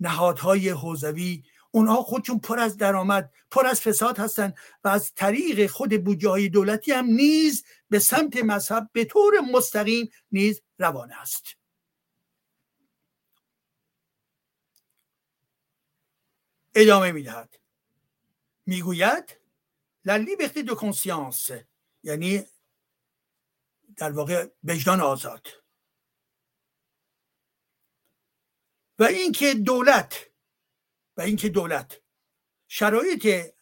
[0.00, 6.04] نهادهای حوزوی اونها خودشون پر از درآمد پر از فساد هستند و از طریق خود
[6.04, 11.44] بودجه های دولتی هم نیز به سمت مذهب به طور مستقیم نیز روانه است.
[16.74, 17.60] ادامه می‌دهد.
[18.66, 19.36] می‌گوید
[20.06, 21.52] la liberté de conscience
[22.02, 22.44] یعنی
[23.96, 25.46] در واقع وجدان آزاد.
[28.98, 30.30] و اینکه دولت
[31.16, 32.02] و اینکه دولت
[32.68, 33.54] شرایط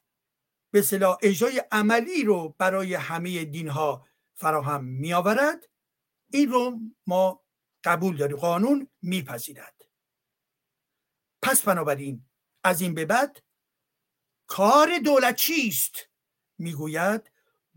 [0.72, 5.68] به صلاح اجرای عملی رو برای همه دین ها فراهم می آورد
[6.32, 7.44] این رو ما
[7.84, 9.82] قبول داریم قانون میپذیرد.
[11.42, 12.28] پس بنابراین
[12.64, 13.44] از این به بعد
[14.46, 15.94] کار دولت چیست؟
[16.58, 17.32] می‌گوید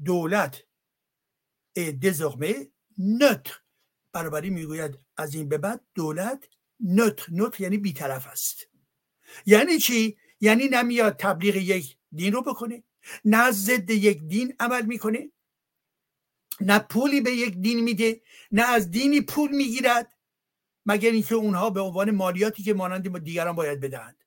[0.06, 0.65] دولت
[1.76, 3.60] désormais نتر
[4.14, 6.48] بنابراین می‌گوید از این به بعد دولت
[6.80, 8.68] نتر نتر یعنی بیطرف است
[9.46, 12.84] یعنی چی یعنی نمیاد تبلیغ یک دین رو بکنه
[13.26, 15.32] نه ضد یک دین عمل می‌کنه
[16.62, 20.18] نه پولی به یک دین میده نه از دینی پول می‌گیرد
[20.86, 24.24] مگر اینکه اونها به عنوان مالیاتی که مانند دیگران باید بدهند.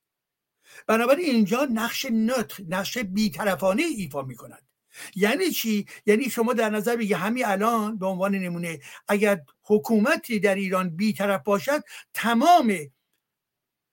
[0.87, 4.68] بنابراین اینجا نقش نتر نقش بیطرفانه ایفا می‌کند.
[5.15, 10.55] یعنی چی؟ یعنی شما در نظر بگی همین الان به عنوان نمونه اگر حکومتی در
[10.55, 11.83] ایران بیطرف باشد
[12.15, 12.73] تمام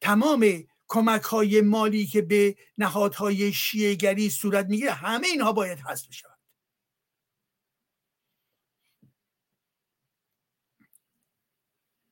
[0.01, 6.39] تمام کمک های مالی که به نهادهای شیعگری صورت می‌گیره همه اینها باید حذف شود.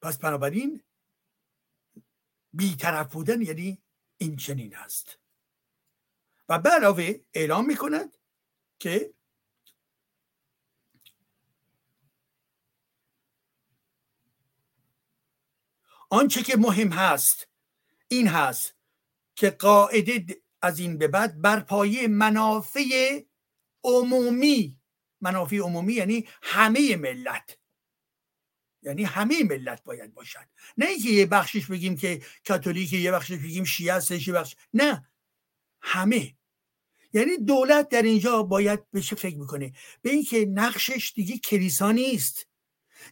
[0.01, 0.83] پس بنابراین
[2.53, 3.81] بیطرف بودن یعنی
[4.17, 5.19] این چنین است.
[6.49, 8.17] و علاوه اعلام می‌کند
[8.83, 9.13] که
[16.09, 17.47] آنچه که مهم هست
[18.07, 18.75] این هست
[19.35, 23.21] که قاعده از این به بعد بر پایه منافع
[23.83, 24.79] عمومی.
[25.21, 27.59] منافع عمومی یعنی همه ملت.
[28.81, 30.47] یعنی همه ملت باید باشد.
[30.77, 35.09] نه اینکه یه بخشش بگیم که کاتولیک یه بخشش بگیم شیعه هستش یه بخش نه.
[35.81, 36.37] همه.
[37.13, 39.73] یعنی دولت در اینجا باید بشه فکر می‌کنه.
[40.01, 42.47] به اینکه نقشش دیگه کلیسا نیست.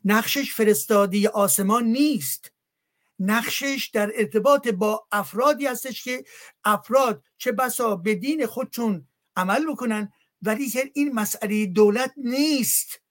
[0.06, 2.52] نقشش فرستادی آسمان نیست.
[3.20, 6.24] نقشش در ارتباط با افرادی هستش که
[6.64, 13.02] افراد چه بسا به دین خودشون عمل بکنن ولی این مسئله دولت نیست.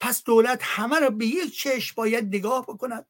[0.00, 3.06] پس دولت همه را به یک چشم باید نگاه بکند.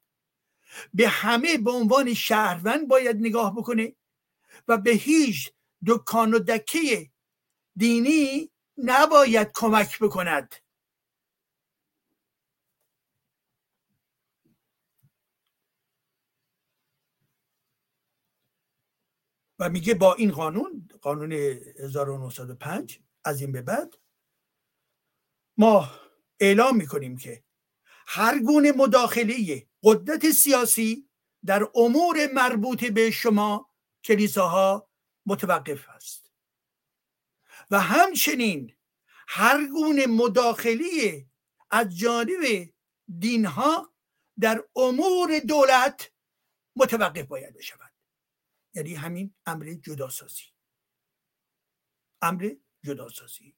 [0.93, 3.95] به همه به عنوان شهروند باید نگاه بکنه
[4.67, 5.51] و به هیچ
[5.87, 7.09] دکان و دکه
[7.75, 10.55] دینی نباید کمک بکند.
[19.59, 23.95] و میگه با این قانون قانون 1905 از این به بعد
[25.57, 25.89] ما
[26.39, 27.43] اعلام می‌کنیم که
[28.07, 31.09] هر گونه مداخله قدرت سیاسی
[31.45, 33.69] در امور مربوط به شما
[34.03, 34.89] کلیساها
[35.25, 36.24] متوقف است.
[37.71, 38.75] و همچنین
[39.27, 41.25] هر گونه مداخله
[41.71, 42.69] از جانب
[43.19, 43.93] دینها
[44.39, 46.11] در امور دولت
[46.75, 47.91] متوقف باید بشود.
[48.73, 50.43] یعنی همین امر جداسازی.
[52.21, 53.55] امر جداسازی.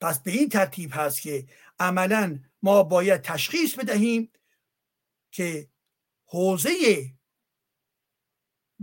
[0.00, 1.46] پس به این ترتیب هست که
[1.78, 4.32] عملا ما باید تشخیص بدهیم
[5.30, 5.70] که
[6.24, 6.70] حوزه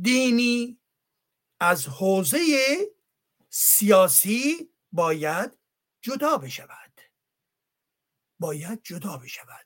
[0.01, 0.79] دینی
[1.59, 2.39] از حوزه
[3.49, 5.57] سیاسی باید
[6.01, 7.01] جدا بشود.
[8.39, 9.65] باید جدا بشود.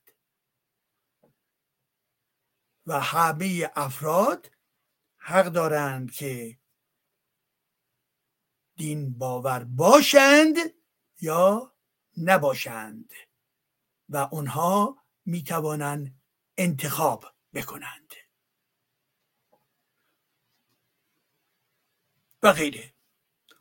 [2.85, 4.51] و همه افراد
[5.17, 6.59] حق دارند که
[8.75, 10.55] دین باور باشند
[11.21, 11.75] یا
[12.17, 13.13] نباشند
[14.09, 16.21] و اونها می توانند
[16.57, 18.13] انتخاب بکنند.
[22.43, 22.92] و غیره.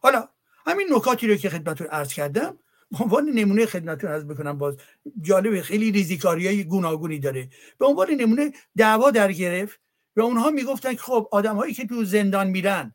[0.02, 0.28] حالا
[0.66, 2.58] همین نکاتی رو که خدمتون عرض کردم
[2.90, 4.76] به عنوان نمونه خدمتون عرض بکنم باز
[5.20, 7.48] جالب خیلی ریزیکاری های گوناگونی داره.
[7.78, 9.80] به عنوان نمونه دعوا در گرفت
[10.16, 12.94] و اونها می‌گفتن که خب آدم هایی که تو زندان میرن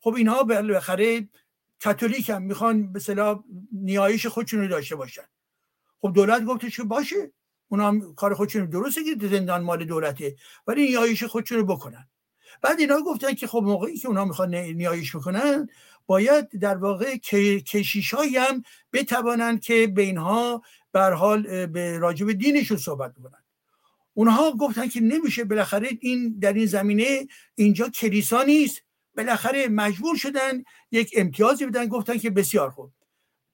[0.00, 1.28] خب اینها بالاخره
[1.84, 5.22] کاتولیک هم می‌خوان به صلاح نیایش خودشون رو داشته باشن.
[6.00, 7.32] خب دولت گفته که باشه
[7.68, 12.08] اونا هم کار خودشون درسته که زندان مال دولته ولی نیایش خودشون رو بکنن.
[12.62, 15.68] بعد اینا گفتن که خب موقعی که اونا می‌خوان نیایش بکنن
[16.06, 18.62] باید در واقع کشیش هم
[18.92, 20.62] بتوانند که به اینها
[20.94, 23.44] حال به راجب دینشون صحبت بکنن
[24.14, 28.82] اونها گفتن که نمیشه بالاخره این در این زمینه اینجا کلیسا نیست.
[29.16, 31.88] بالاخره مجبور شدن یک امتیازی بدن.
[31.88, 32.92] گفتن که بسیار خوب.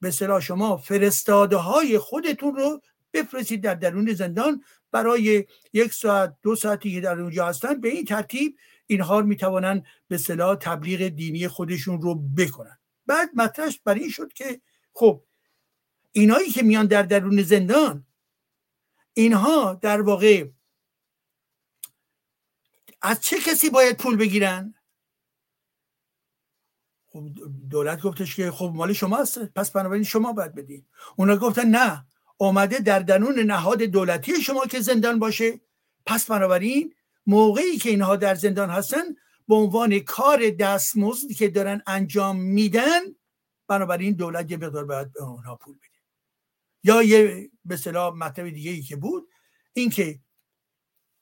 [0.01, 2.81] به صلاح شما فرستاده های خودتون رو
[3.13, 4.65] بفرستید در درون زندان.
[4.93, 8.57] برای یک ساعت دو ساعتی که در اونجا هستن به این ترتیب
[8.91, 12.79] اینها می‌توانن به صلاح تبلیغ دینی خودشون رو بکنن.
[13.07, 14.61] بعد مطرحش بر این شد که
[14.93, 15.25] خب
[16.13, 18.07] اینایی که میان در درون زندان
[19.15, 20.49] اینها در واقع
[23.03, 24.75] از چه کسی باید پول بگیرن؟
[27.07, 27.29] خب
[27.71, 30.87] دولت گفتش که خب مال شما هست پس بنابراین شما باید بدین.
[31.17, 32.07] اونا گفتن نه
[32.39, 35.61] آمده در درون نهاد دولتی شما که زندان باشه.
[36.07, 36.95] پس بنابراین
[37.31, 39.03] موقعی که اینها در زندان هستن
[39.49, 43.01] به عنوان کار دستمزد که دارن انجام میدن
[43.69, 45.99] بنابراین دولت یه مقدار باید به اونها پول بده.
[46.85, 49.29] یا یه به اصطلاح مطلب دیگه ای که بود
[49.73, 50.21] اینکه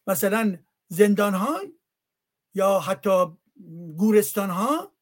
[0.07, 1.61] مثلا زندان ها
[2.55, 3.27] یا حتی
[3.97, 4.93] گورستان ها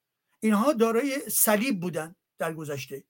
[0.40, 3.05] اینها دارای صلیب بودن در گذشته.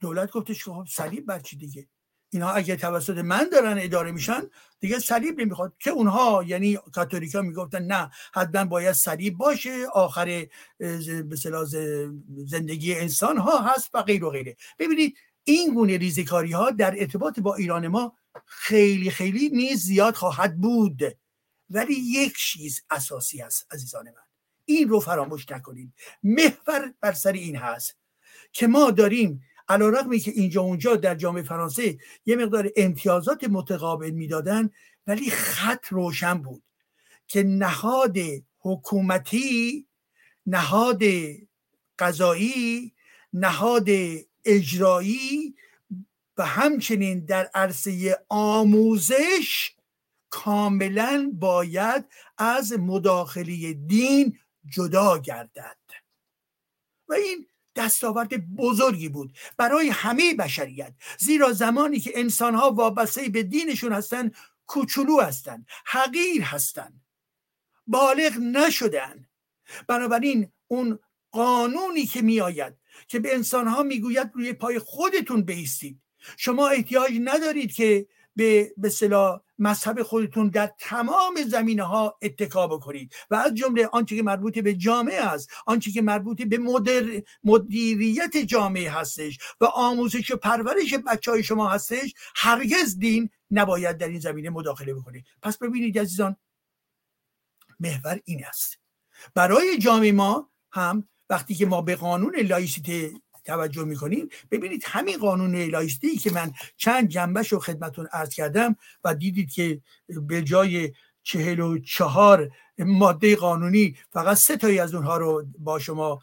[0.00, 1.88] دولت گفتش که صلیب بر چی دیگه؟
[2.32, 4.42] اینها اگه توسط من دارن اداره میشن
[4.80, 5.72] دیگه صلیب نمی‌خواد.
[5.78, 10.46] که اونها یعنی کاتولیکا می‌گفتن نه حتما باید صلیب باشه آخر
[10.78, 11.36] به
[12.46, 14.56] زندگی انسان ها هست و غیر و غیره.
[14.78, 18.16] ببینید این گونه ریزکاری ها در ارتباط با ایران ما
[18.46, 21.02] خیلی خیلی نیز زیاد خواهد بود.
[21.70, 24.26] ولی یک چیز اساسی است عزیزان من.
[24.64, 25.92] این رو فراموش نکنید.
[26.22, 27.96] محور بر سر این هست
[28.52, 29.42] که ما داریم
[29.80, 34.70] رقمی که اینجا اونجا در جامعه فرانسه یه مقدار امتیازات متقابل می‌دادن
[35.06, 36.62] ولی خط روشن بود
[37.28, 38.16] که نهاد
[38.58, 39.86] حکومتی
[40.46, 41.02] نهاد
[41.98, 42.92] قضایی
[43.32, 43.88] نهاد
[44.44, 45.54] اجرایی
[46.38, 49.72] و همچنین در عرصه آموزش
[50.30, 52.04] کاملا باید
[52.38, 55.76] از مداخله دین جدا گردد.
[57.08, 57.46] و این
[57.76, 64.30] دستاورد بزرگی بود برای همه بشریت زیرا زمانی که انسانها وابسته به دینشون هستن
[64.66, 67.00] کوچولو هستند حقیر هستند.
[67.86, 69.28] بالغ نشدن
[69.88, 70.98] بنابراین اون
[71.30, 72.74] قانونی که میآید
[73.08, 76.00] که به انسانها می‌گوید روی پای خودتون بیستید
[76.36, 78.06] شما احتیاج ندارید که
[78.36, 78.88] به به
[79.62, 84.74] مذهب خودتون در تمام زمینه ها اتکا بکنید و از جمله آنچه که مربوط به
[84.74, 91.30] جامعه است آنچه که مربوط به مدر مدیریت جامعه هستش و آموزش و پرورش بچه
[91.30, 96.36] های شما هستش هرگز دین نباید در این زمینه مداخله بکنه پس ببینید عزیزان
[97.80, 98.78] محور این است.
[99.34, 103.12] برای جامعه ما هم وقتی که ما به قانون لایسیته
[103.44, 109.14] توجه می‌کنیم ببینید همین قانون لایستی که من چند جنبش رو خدمتون عرض کردم و
[109.14, 115.46] دیدید که به جای چهل و چهار ماده قانونی فقط سه تایی از اونها رو
[115.58, 116.22] با شما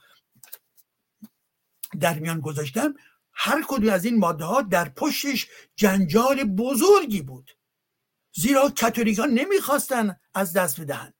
[2.00, 2.94] در میان گذاشتم
[3.34, 7.52] هر کدوم از این ماده ها در پشتش جنجال بزرگی بود.
[8.36, 11.14] زیرا کاتولیکان نمی‌خواستن از دست بدهند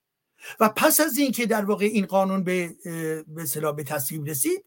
[0.60, 2.74] و پس از اینکه در واقع این قانون به
[3.26, 4.64] به به تصویب رسید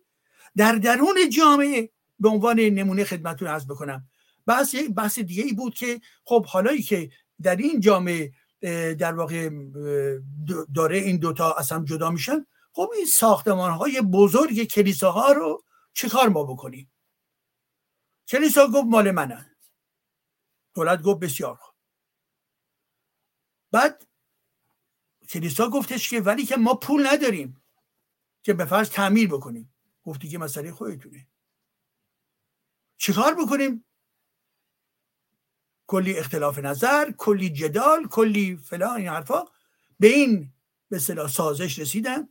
[0.57, 1.89] در درون جامعه
[2.19, 4.07] به عنوان نمونه خدمتتون عرض بکنم.
[4.45, 7.09] بحث یک بحث دیگه ای بود که خب حالایی که
[7.41, 8.31] در این جامعه
[8.99, 9.49] در واقع
[10.75, 16.43] داره این دوتا اصلا جدا میشن خب این ساختمان های بزرگ کلیساها رو چیکار ما
[16.43, 16.91] بکنیم؟
[18.27, 19.55] کلیسا گفت مال منه.
[20.75, 21.75] دولت گفت بسیار خوب.
[23.71, 24.07] بعد
[25.29, 27.63] کلیسا گفتش که ولی که ما پول نداریم
[28.43, 29.72] که به فرض تعمیر بکنیم.
[30.03, 31.27] گفتی که مسئله خودتونه.
[32.97, 33.85] چیکار بکنیم؟
[35.87, 39.45] کلی اختلاف نظر کلی جدال کلی فلان این حرفا.
[39.99, 40.53] به این
[40.89, 42.29] به سازش رسیدن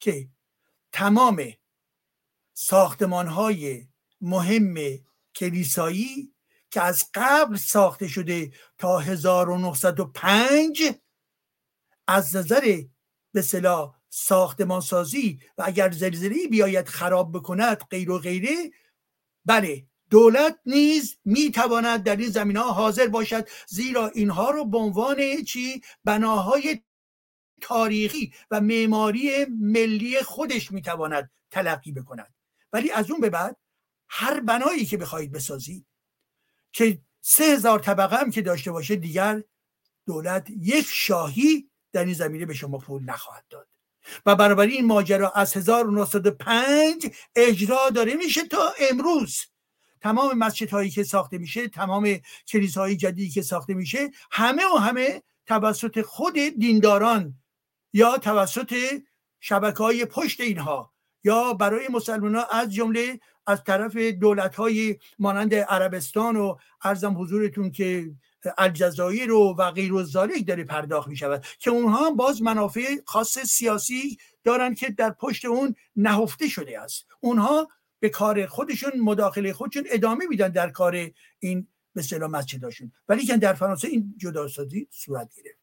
[0.00, 0.28] که
[0.92, 1.42] تمام
[2.54, 3.88] ساختمان های
[4.20, 4.76] مهم
[5.34, 6.34] کلیسایی
[6.70, 10.82] که از قبل ساخته شده تا 1905
[12.08, 12.82] از نظر
[13.32, 18.70] به صلاح ساختمان سازی و اگر زلزله بیاید خراب بکند غیر و غیره
[19.44, 25.42] بله دولت نیز می‌تواند در این زمین ها حاضر باشد زیرا اینها رو به عنوان
[25.42, 26.82] چی؟ بناهای
[27.60, 32.34] تاریخی و معماری ملی خودش می‌تواند تلقی بکند.
[32.72, 33.56] ولی از اون به بعد
[34.08, 35.86] هر بنایی که بخواهید بسازید
[36.72, 39.42] که سه هزار طبقه هم که داشته باشه دیگر
[40.06, 43.75] دولت یک شاهی در این زمینه به شما پول نخواهد داد.
[44.26, 49.40] و برابر این ماجرا از 1905 اجرا داره میشه تا امروز.
[50.00, 55.22] تمام مسجد هایی که ساخته میشه تمام کلیساهای جدیدی که ساخته میشه همه و همه
[55.46, 57.34] توسط خود دینداران
[57.92, 58.74] یا توسط
[59.40, 60.92] شبکه های پشت اینها
[61.24, 67.70] یا برای مسلمان ها از جمله از طرف دولت های مانند عربستان و ارزم حضورتون
[67.70, 68.10] که
[68.58, 73.38] الجزایر رو و غیر و داره پرداخت می شود که اونها هم باز منافع خاص
[73.38, 77.06] سیاسی دارن که در پشت اون نهفته شده است.
[77.20, 77.68] اونها
[78.00, 82.92] به کار خودشون مداخله خودشون ادامه میدن در کار این به اصطلاح مسجداشون.
[83.08, 85.58] ولی که در فرانسه این جداسازی صورت گرفت.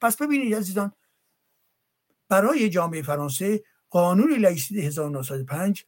[0.00, 0.92] پس ببینید عزیزان
[2.28, 5.84] برای جامعه فرانسه قانون لایسیته 1905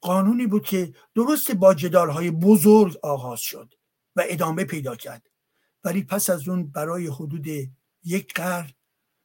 [0.00, 3.74] قانونی بود که درست با جدال های بزرگ آغاز شد
[4.16, 5.29] و ادامه پیدا کرد.
[5.84, 7.46] ولی پس از اون برای حدود
[8.04, 8.70] یک قرن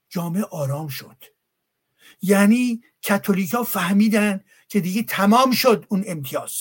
[0.10, 1.24] جامعه آرام شد.
[2.22, 6.54] یعنی کاتولیکا فهمیدن که دیگه تمام شد اون امتیاز.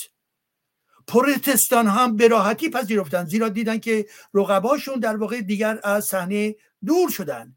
[1.06, 7.10] پروتستان هم به راحتی پذیرفتن زیرا دیدن که رقباشون در واقع دیگر از صحنه دور
[7.10, 7.56] شدن.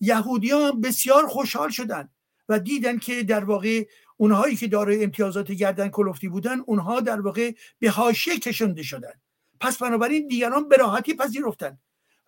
[0.00, 2.08] یهودی هم بسیار خوشحال شدن
[2.48, 7.52] و دیدن که در واقع اونهایی که دارای امتیازات گردن کلفتی بودن اونها در واقع
[7.78, 9.12] به حاشیه کشنده شدن.
[9.60, 11.78] پس بنابراین دیگران به راحتی پذیرفتن.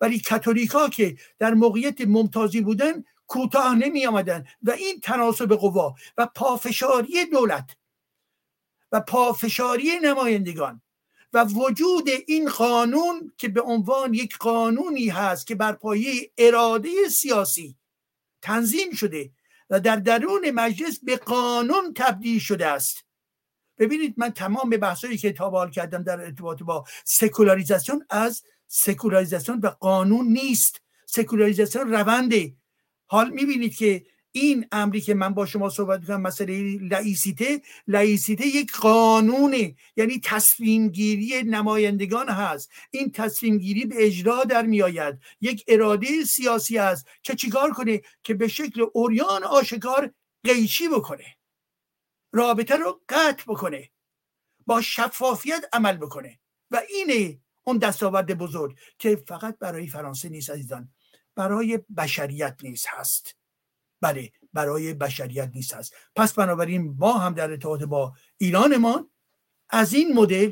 [0.01, 6.25] ولی کاتولیکا که در موقعیت ممتازی بودن کوتاه نمی آمدن و این تناسب قوا و
[6.25, 7.75] پافشاری دولت
[8.91, 10.81] و پافشاری نمایندگان
[11.33, 17.75] و وجود این قانون که به عنوان یک قانونی هست که بر پایه اراده سیاسی
[18.41, 19.31] تنظیم شده
[19.69, 23.05] و در درون مجلس به قانون تبدیل شده است.
[23.79, 30.27] ببینید من تمام بحثایی که تابال کردم در ارتباط با سکولاریزاسیون از سکولاریزاسیون و قانون
[30.27, 30.81] نیست.
[31.05, 32.55] سکولاریزاسیون رونده
[33.05, 38.71] حال می‌بینید که این امری که من با شما صحبت می‌کنم مسئله لایسیته لایسیته یک
[38.71, 42.69] قانونه یعنی تصمیم گیری نمایندگان هست.
[42.91, 45.19] این تصمیم گیری به اجرا در میآید.
[45.41, 50.13] یک اراده سیاسی است که چیکار کنه که به شکل اوریان آشکار
[50.43, 51.38] قیچی بکنه.
[52.31, 53.89] رابطه رو قطع بکنه.
[54.65, 56.39] با شفافیت عمل بکنه.
[56.71, 60.89] و اینه اون دستاورد بزرگ که فقط برای فرانسه نیست عزیزان.
[61.35, 63.35] برای بشریت نیست هست.
[64.01, 65.93] بله برای بشریت نیست هست.
[66.15, 69.09] پس بنابراین ما هم در ارتباط با ایرانمان
[69.69, 70.51] از این مدل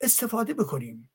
[0.00, 1.10] استفاده بکنیم.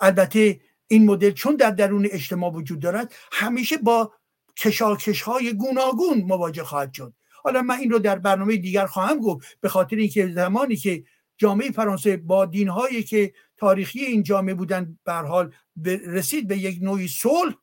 [0.00, 4.12] البته این مدل چون در درون اجتماع وجود دارد همیشه با
[4.56, 7.14] کشاکش های گوناگون مواجه خواهد شد.
[7.42, 11.04] حالا من این رو در برنامه دیگر خواهم گفت به خاطر اینکه زمانی که
[11.36, 15.54] جامعه فرانسه با دینهایی که تاریخی این جامعه بودن به حال
[15.86, 17.54] رسید به یک نوعی صلح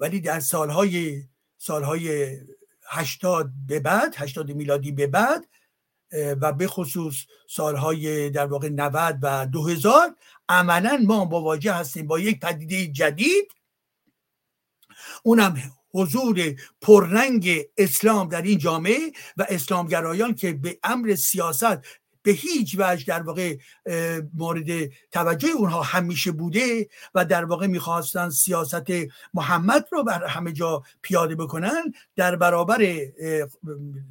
[0.00, 1.22] ولی در سالهای
[1.58, 2.36] سالهای
[2.88, 5.48] هشتاد به بعد هشتاد میلادی به بعد
[6.12, 7.14] و به خصوص
[7.48, 10.16] سالهای در واقع 90 و 2000
[10.48, 13.52] عملا ما مواجه هستیم با یک پدیده جدید.
[15.22, 15.54] اونم
[15.94, 21.78] حضور پررنگ اسلام در این جامعه و اسلامگرایان که به امر سیاست
[22.22, 23.56] به هیچ وجه در واقع
[24.34, 28.86] مورد توجه اونها همیشه بوده و در واقع می‌خواستن سیاست
[29.34, 32.96] محمد رو بر همه جا پیاده بکنن در برابر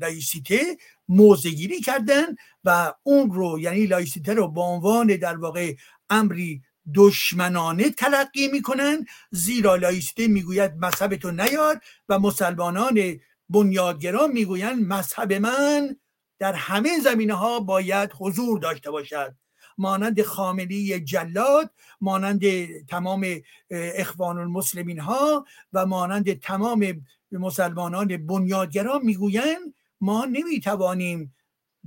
[0.02, 0.78] لایسیته
[1.10, 5.76] موضع‌گیری کردن و اون رو یعنی لایسیته رو به عنوان در واقع
[6.10, 6.62] امری
[6.96, 9.06] دشمنانه تلقی می‌کنن.
[9.32, 13.20] زیرا لایسیته می‌گوید مذهب تو نیار و مسلمانان
[13.50, 15.96] بنیادگران می‌گویند مذهب من
[16.40, 19.36] در همه زمینه ها باید حضور داشته باشد.
[19.78, 21.72] مانند خاملی جلاد
[22.02, 22.42] مانند
[22.86, 23.26] تمام
[23.72, 31.36] اخوان المسلمین ها و مانند تمام مسلمانان بنیادگران می‌گویند ما نمی‌توانیم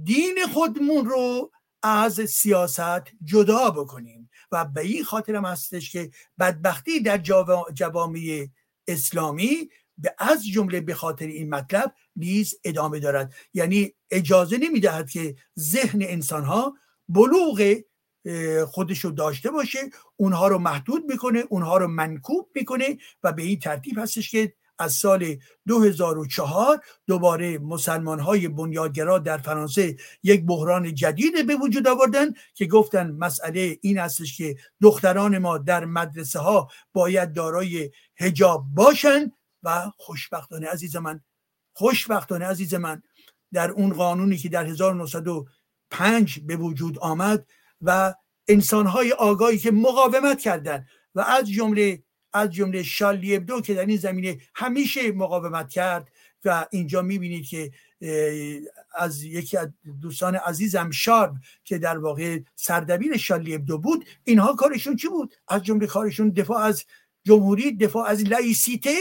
[0.04, 1.50] دین خودمون رو
[1.82, 4.23] از سیاست جدا بکنیم.
[4.54, 7.18] و به این خاطر هم هستش که بدبختی در
[7.74, 8.46] جوامع
[8.88, 13.34] اسلامی به از جمله به خاطر این مطلب نیز ادامه دارد.
[13.54, 16.76] یعنی اجازه نمی‌دهد که ذهن انسان ها
[17.08, 17.76] بلوغ
[18.66, 19.78] خودش رو داشته باشه
[20.16, 24.92] اونها رو محدود می‌کنه اونها رو منکوب می‌کنه و به این ترتیب هستش که از
[24.92, 32.66] سال 2004 دوباره مسلمان های بنیادگرا در فرانسه یک بحران جدید به وجود آوردن که
[32.66, 39.90] گفتن مسئله این هستش که دختران ما در مدرسه ها باید دارای هجاب باشن و
[39.96, 41.20] خوشبختانه عزیز من
[41.72, 43.02] خوشبختانه عزیز من
[43.52, 47.46] در اون قانونی که در 1905 به وجود آمد
[47.80, 48.14] و
[48.48, 52.02] انسانهای آگاهی که مقاومت کردند و از جمله
[52.34, 56.10] از جمله شالی ابدو که در این زمینه همیشه مقاومت کرد
[56.44, 57.70] و اینجا می‌بینید که
[58.94, 59.68] از یکی از
[60.00, 65.62] دوستان عزیزم شارب که در واقع سردبیر شالی ابدو بود اینها کارشون چی بود؟ از
[65.62, 66.84] جمله کارشون دفاع از
[67.24, 68.94] جمهوری دفاع از لایسیته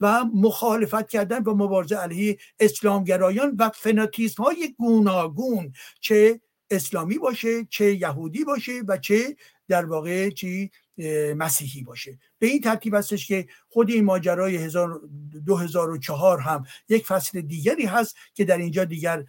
[0.00, 7.94] و مخالفت کردن با مبارزه علیه اسلامگرایان و فناتیسم های گوناگون چه اسلامی باشه چه
[7.94, 9.36] یهودی باشه و چه
[9.68, 10.70] در واقع چی؟
[11.36, 12.18] مسیحی باشه.
[12.38, 14.70] به این ترتیب هستش که خود این ماجرای
[15.46, 19.24] 2004 هم یک فصل دیگری هست که در اینجا دیگر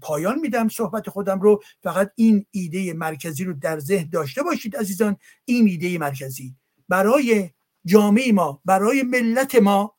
[0.00, 1.62] پایان میدم صحبت خودم رو.
[1.82, 5.16] فقط این ایده مرکزی رو در ذهن داشته باشید عزیزان.
[5.44, 6.54] این ایده مرکزی
[6.88, 7.50] برای
[7.84, 9.96] جامعه ما برای ملت ما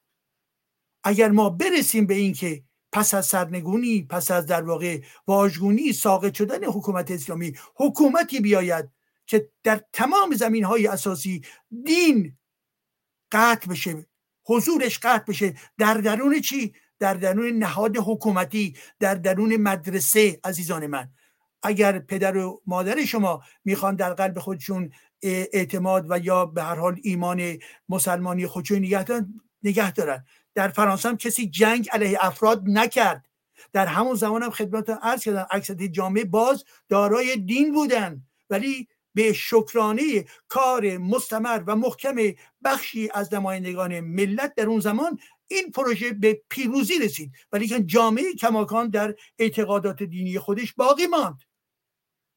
[1.03, 6.33] اگر ما برسیم به این که پس از سرنگونی پس از در واقع واژگونی ساقط
[6.33, 8.89] شدن حکومت اسلامی حکومتی بیاید
[9.25, 11.41] که در تمام زمین های اساسی
[11.85, 12.37] دین
[13.31, 14.05] قطع بشه
[14.45, 15.53] حضورش قطع بشه.
[15.77, 21.09] در درون چی؟ در درون نهاد حکومتی در درون مدرسه عزیزان من.
[21.63, 24.91] اگر پدر و مادر شما می‌خوان در قلب خودشون
[25.23, 27.57] اعتماد و یا به هر حال ایمان
[27.89, 30.25] مسلمانی خودشون نگه دارن نگه دارن.
[30.55, 33.25] در فرانسه هم کسی جنگ علیه افراد نکرد.
[33.73, 38.23] در همون زمان هم خدمت عرض کردم اکثر جامعه باز دارای دین بودن.
[38.49, 42.15] ولی به شکرانه کار مستمر و محکم
[42.63, 47.31] بخشی از نمایندگان ملت در اون زمان این پروژه به پیروزی رسید.
[47.51, 51.41] ولی که جامعه کماکان در اعتقادات دینی خودش باقی ماند.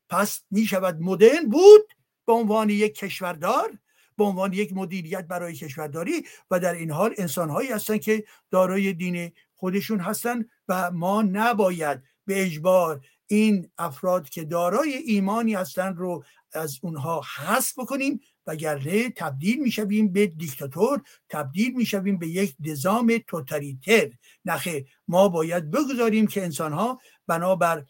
[0.09, 1.93] پس می شود مدرن بود
[2.27, 3.79] به عنوان یک کشوردار
[4.17, 9.33] به عنوان یک مدیریت برای کشورداری و در این حال انسانهایی هستند که دارای دین
[9.55, 16.79] خودشون هستند و ما نباید به اجبار این افراد که دارای ایمانی هستند رو از
[16.83, 24.11] اونها حذف بکنیم وگرنه تبدیل می‌شویم به دیکتاتور تبدیل می‌شویم به یک نظام توتالیتر.
[24.45, 27.85] نخه ما باید بگذاریم که انسانها بنابر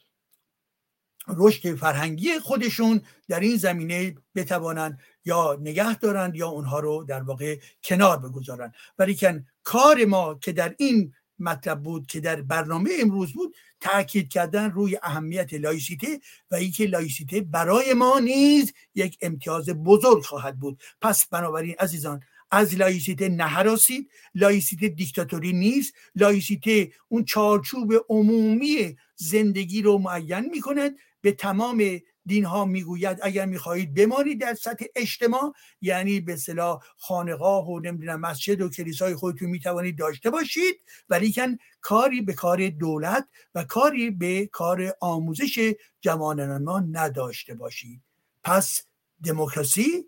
[1.28, 7.59] رشد فرهنگی خودشون در این زمینه بتوانند یا نگه دارند یا اونها رو در واقع
[7.85, 9.18] کنار بگذارند ولی
[9.62, 11.14] کار ما که در این
[11.45, 16.20] مطلب بود که در برنامه امروز بود تاکید کردن روی اهمیت لایسیته
[16.51, 20.82] و اینکه لایسیته برای ما نیز یک امتیاز بزرگ خواهد بود.
[21.01, 22.20] پس بنابراین عزیزان
[22.51, 24.11] از لایسیته نهراسید.
[24.34, 25.95] لایسیته دیکتاتوری نیست.
[26.14, 30.97] لایسیته اون چارچوب عمومی زندگی رو معین می‌کند.
[31.20, 37.68] به تمام دین ها می‌گوید اگر می‌خواهید بمانید در سطح اجتماع یعنی به صلاح خانقاه
[37.68, 43.64] و نمی‌دونم مسجد و کلیسای خودتون می‌توانید داشته باشید ولیکن کاری به کار دولت و
[43.64, 48.03] کاری به کار آموزش جوانان ما نداشته باشید.
[48.45, 48.83] پس
[49.25, 50.05] دموکراسی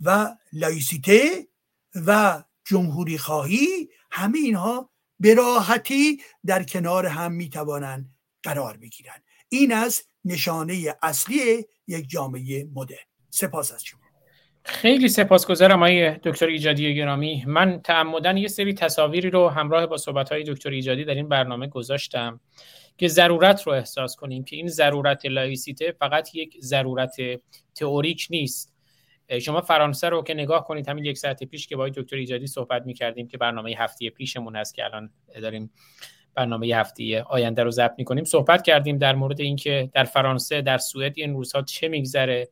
[0.00, 1.48] و لایسیته
[1.94, 4.90] و جمهوری خواهی همه اینها
[5.20, 9.24] به راحتی در کنار هم می‌توانند قرار بگیرند.
[9.48, 12.98] این از نشانه اصلی یک جامعه مدرن.
[13.30, 14.00] سپاس از شما.
[14.64, 17.44] خیلی سپاسگزارم آقای دکتر ایجادی گرامی.
[17.46, 21.66] من تعمدن یه سری تصاویری رو همراه با صحبت های دکتر ایجادی در این برنامه
[21.66, 22.40] گذاشتم
[22.98, 27.16] که ضرورت رو احساس کنیم که این ضرورت لایسیته فقط یک ضرورت
[27.74, 28.74] تئوریک نیست.
[29.42, 32.86] شما فرانسه رو که نگاه کنید همین یک ساعت پیش که با دکتر ایجادی صحبت
[32.86, 35.10] می کردیم که برنامه هفته پیشمون هست که الان
[35.42, 35.70] داریم
[36.34, 38.24] برنامه هفته آینده رو ضبط می‌کنیم.
[38.24, 42.48] صحبت کردیم در مورد اینکه در فرانسه در سوئد این روزها چه میگذره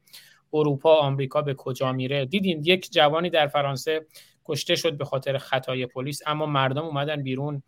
[0.52, 2.26] اروپا آمریکا به کجا میره.
[2.26, 4.06] دیدین یک جوانی در فرانسه
[4.44, 7.62] کشته شد به خاطر خطای پلیس اما مردم اومدن بیرون.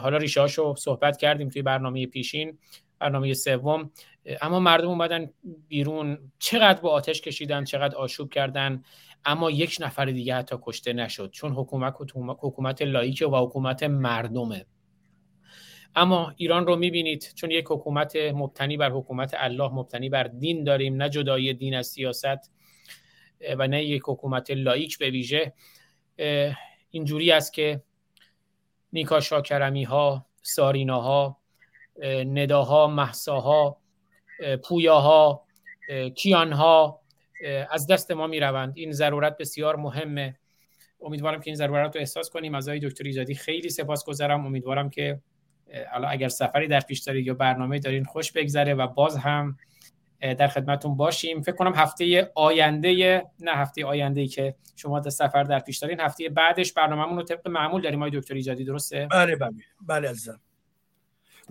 [0.00, 0.46] حالا ریشه
[0.76, 2.58] صحبت کردیم توی برنامه پیشین
[2.98, 3.90] برنامه سوم.
[4.42, 5.30] اما مردم اومدن
[5.68, 6.18] بیرون.
[6.38, 8.82] چقدر با آتش کشیدن چقدر آشوب کردن
[9.24, 11.94] اما یک نفر دیگه حتی کشته نشد چون حکومت
[12.40, 14.66] حکومت لایکه و حکومت مردمه.
[15.98, 21.02] اما ایران رو می‌بینید چون یک حکومت مبتنی بر حکومت الله مبتنی بر دین داریم
[21.02, 22.52] نه جدای دین از سیاست
[23.58, 25.52] و نه یک حکومت لایک به ویژه.
[26.90, 27.82] اینجوری است که
[28.92, 31.38] نیکا شاکرمی ها سارینا ها
[32.04, 33.80] نداها محساها
[34.64, 35.44] پویاها
[36.14, 37.00] کیانها
[37.70, 38.72] از دست ما می‌روند.
[38.76, 40.38] این ضرورت بسیار مهمه.
[41.00, 42.54] امیدوارم که این ضرورت رو احساس کنیم.
[42.54, 44.46] از آقای دکتر ایجادی خیلی سپاسگزارم.
[44.46, 45.20] امیدوارم که
[45.92, 49.58] حالا اگر سفری در پیش دارید یا برنامه دارین خوش بگذره و باز هم
[50.20, 51.42] در خدمتون باشیم.
[51.42, 56.00] فکر کنم هفته آینده نه هفته آینده ای که شما در سفر در پیش دارین
[56.00, 58.02] هفته بعدش برنامه‌مون رو طبق معمول داریم.
[58.02, 59.52] آقای دکتر ایجادی درسته؟ بله بله.
[59.80, 60.40] بله عزیزم.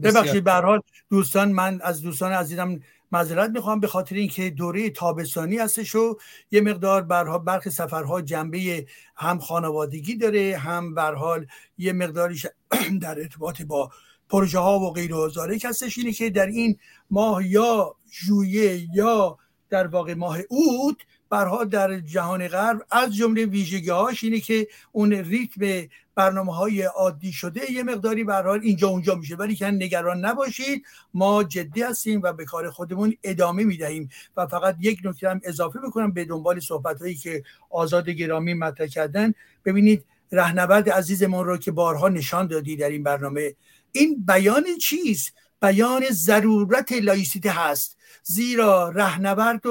[0.04, 2.80] ببخشید به حال دوستان من از دوستان عزیزم
[3.12, 6.18] معذرت می‌خوام به خاطر اینکه دوره تابستانی هستش و
[6.52, 8.86] یه مقدار برها برخی سفرها جنبه
[9.16, 11.46] هم خانوادگی داره هم بر حال
[11.78, 12.46] یه مقداریش
[13.02, 13.92] در ارتباط با
[14.30, 15.32] پروژه ها و غیر و
[15.66, 15.98] هستش.
[15.98, 16.78] اینه که در این
[17.12, 19.38] ماه یا ژوئیه یا
[19.70, 20.98] در واقع ماه اوت
[21.30, 27.32] برها در جهان غرب از جمله ویژگی هاش اینه که اون ریتم برنامه های عادی
[27.34, 29.36] شده یه مقداری برحال اینجا اونجا میشه.
[29.36, 34.76] ولی که نگران نباشید ما جدی هستیم و به کار خودمون ادامه می‌دهیم و فقط
[34.80, 39.34] یک نکته هم اضافه بکنم به دنبال صحبت هایی که آزاد گرامی مطرح کردن.
[39.66, 43.56] ببینید رهنورد عزیزمون رو که بارها نشان دادی در این برنامه.
[43.92, 47.98] این بیان چیست؟ بیان ضرورت لایسیته هست.
[48.24, 49.62] زیرا رهنورد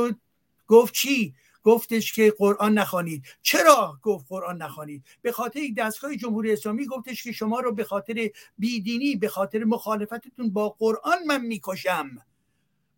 [0.67, 1.35] گفت چی؟
[1.67, 3.25] گفتش که قرآن نخوانید.
[3.43, 8.31] چرا گفت قرآن نخوانید؟ به خاطر دستگاه جمهوری اسلامی گفتش که شما رو به خاطر
[8.59, 12.11] بیدینی به خاطر مخالفتتون با قرآن من می‌کشم.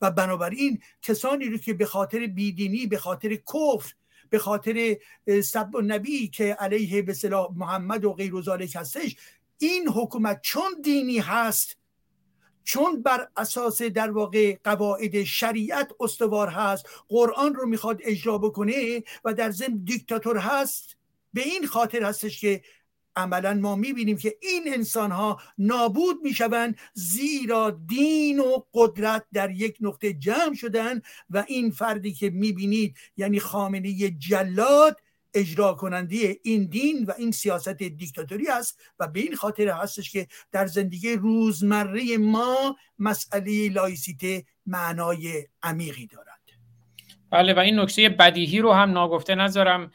[0.00, 3.94] و بنابراین کسانی رو که به خاطر بیدینی به خاطر کفر
[4.30, 4.96] به خاطر
[5.44, 7.14] سب نبی که علیه به
[7.56, 8.42] محمد و غیر و
[8.76, 9.16] هستش
[9.58, 11.76] این حکومت چون دینی هست
[12.68, 19.34] چون بر اساس در واقع قواعد شریعت استوار هست قرآن رو می‌خواد اجرا بکنه و
[19.34, 20.96] در ضمن دیکتاتور هست
[21.32, 22.62] به این خاطر هستش که
[23.16, 29.76] عملا ما می‌بینیم که این انسان ها نابود می‌شوند زیرا دین و قدرت در یک
[29.80, 34.96] نقطه جمع شدن و این فردی که می‌بینید یعنی خامنه جلاد
[35.34, 40.26] اجرا کننده این دین و این سیاست دیکتاتوری است و به این خاطر هستش که
[40.52, 46.38] در زندگی روزمره ما مسئله لایسیته معنای عمیقی دارد.
[47.30, 49.90] بله و این نکته بدیهی رو هم ناگفته نذارم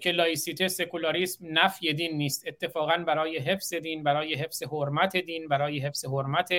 [0.00, 2.46] که لایسیته سکولاریسم نفی دین نیست.
[2.46, 6.50] اتفاقا برای حفظ دین برای حفظ حرمت دین برای حفظ حرمت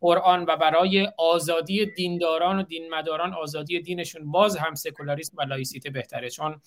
[0.00, 6.30] قرآن و برای آزادی دینداران و دینمداران آزادی دینشون باز هم سکولاریسم و لایسیته بهتره.
[6.30, 6.60] چون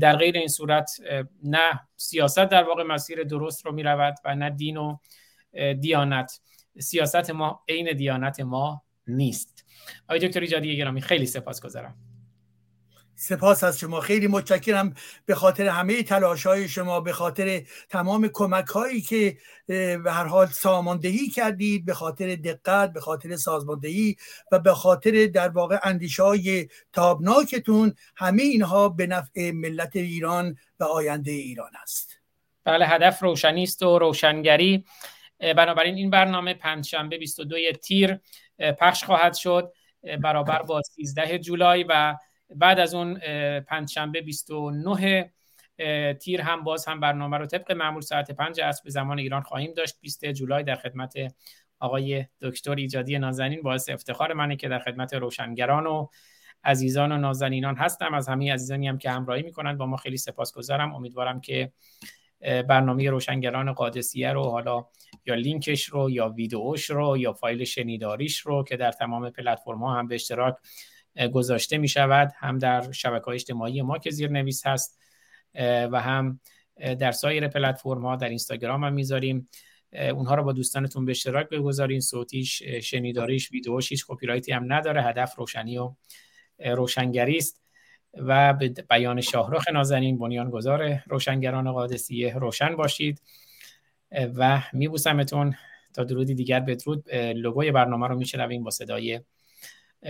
[0.00, 0.90] در غیر این صورت
[1.42, 4.96] نه سیاست در واقع مسیر درست رو می رود و نه دین و
[5.80, 6.40] دیانت.
[6.78, 9.64] سیاست ما عین دیانت ما نیست.
[10.08, 12.05] آقای دکتر ایجادی گرامی خیلی سپاس گذارم
[13.16, 14.00] سپاس از شما.
[14.00, 14.94] خیلی متشکرم
[15.26, 19.36] به خاطر همه تلاش های شما به خاطر تمام کمک هایی که
[19.66, 24.16] به هر حال ساماندهی کردید به خاطر دقت به خاطر سازماندهی
[24.52, 30.84] و به خاطر در واقع اندیشه های تابناکتون همه اینها به نفع ملت ایران و
[30.84, 32.20] آینده ایران است.
[32.64, 34.84] بله هدف روشنیست و روشنگری.
[35.40, 38.18] بنابراین این برنامه پنجشنبه 22 تیر
[38.58, 39.72] پخش خواهد شد
[40.22, 42.16] برابر با 13 جولای و
[42.54, 43.18] بعد از اون
[43.60, 45.32] پنجشنبه 29
[46.12, 49.72] تیر هم باز هم برنامه رو طبق معمول ساعت 5 عصر به زمان ایران خواهیم
[49.74, 49.94] داشت.
[50.00, 51.14] 20 جولای در خدمت
[51.80, 56.08] آقای دکتر ایجادی نازنین باعث افتخار منه که در خدمت روشنگران و
[56.64, 58.14] عزیزان و نازنینان هستم.
[58.14, 60.94] از همه عزیزانی هم که همراهی می‌کنند با ما خیلی سپاسگزارم.
[60.94, 61.72] امیدوارم که
[62.40, 64.86] برنامه روشنگران قادسیه رو حالا
[65.26, 69.94] یا لینکش رو یا ویدئوش رو یا فایل شنیداریش رو که در تمام پلتفرم ها
[69.98, 70.56] هم به اشتراک
[71.32, 75.00] گذاشته می شود هم در شبکه های اجتماعی ما که زیر نویس هست
[75.90, 76.40] و هم
[76.74, 79.48] در سایر پلتفرم ها در اینستاگرام هم می‌ذاریم.
[79.92, 82.00] اونها رو با دوستانتون به اشتراک بگذارین.
[82.00, 85.02] صوتیش شنیداریش ویدئوش هیچ کپی هم نداره.
[85.02, 85.94] هدف روشنی و
[86.58, 87.62] روشنگری است.
[88.18, 93.22] و به بیان شاهرخ نازنین بنیانگذار روشنگران قادسیه روشن باشید.
[94.12, 95.54] و میبوسمتون.
[95.94, 97.14] تا درودی دیگر بدرود.
[97.14, 99.20] لوگوی برنامه رو میشنویم با صدای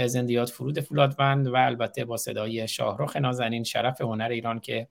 [0.04, 4.88] زندیات فرود فولادوند و البته با صدای شاهرخ نازنین شرف هنر ایران که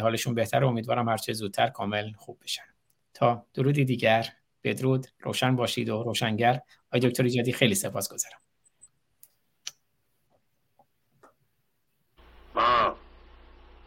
[0.00, 2.62] حالشون بهتر امیدوارم هرچه زودتر کامل خوب بشن.
[3.14, 4.26] تا درودی دیگر
[4.64, 6.60] بدرود روشن باشید و روشنگر.
[6.92, 8.38] آی دکتر ایجادی خیلی سپاس گذارم.
[12.54, 12.96] ما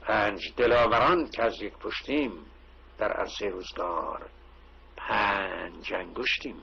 [0.02, 2.32] پنج دلاوران که از یک پشتیم
[2.98, 4.30] در عرصه روزگار.
[4.98, 6.56] پنج انگشتیم.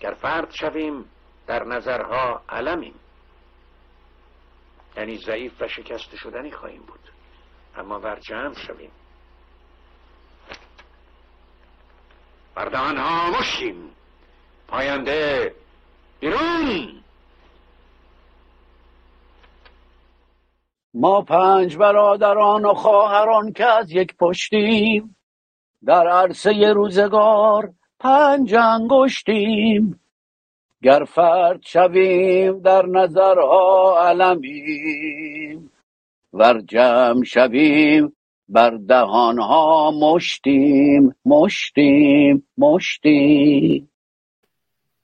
[0.00, 1.04] گر فرد شویم
[1.46, 2.94] در نظرها علمیم.
[4.96, 7.12] یعنی ضعیف و شکست شدنی خواهیم بود.
[7.76, 8.90] اما بر جمع شویم.
[12.54, 13.90] بردهان ها مشیم
[14.68, 15.54] پاینده
[16.20, 17.02] بیرون.
[20.94, 25.16] ما پنج برادران و خواهران که از یک پشتیم
[25.84, 30.00] در عرصه روزگار پنج انگشتیم.
[30.82, 35.70] گر فرد شویم در نظرها علمیم
[36.32, 38.16] ور جمع شویم
[38.48, 43.89] بر دهانها مشتیم مشتیم مشتیم.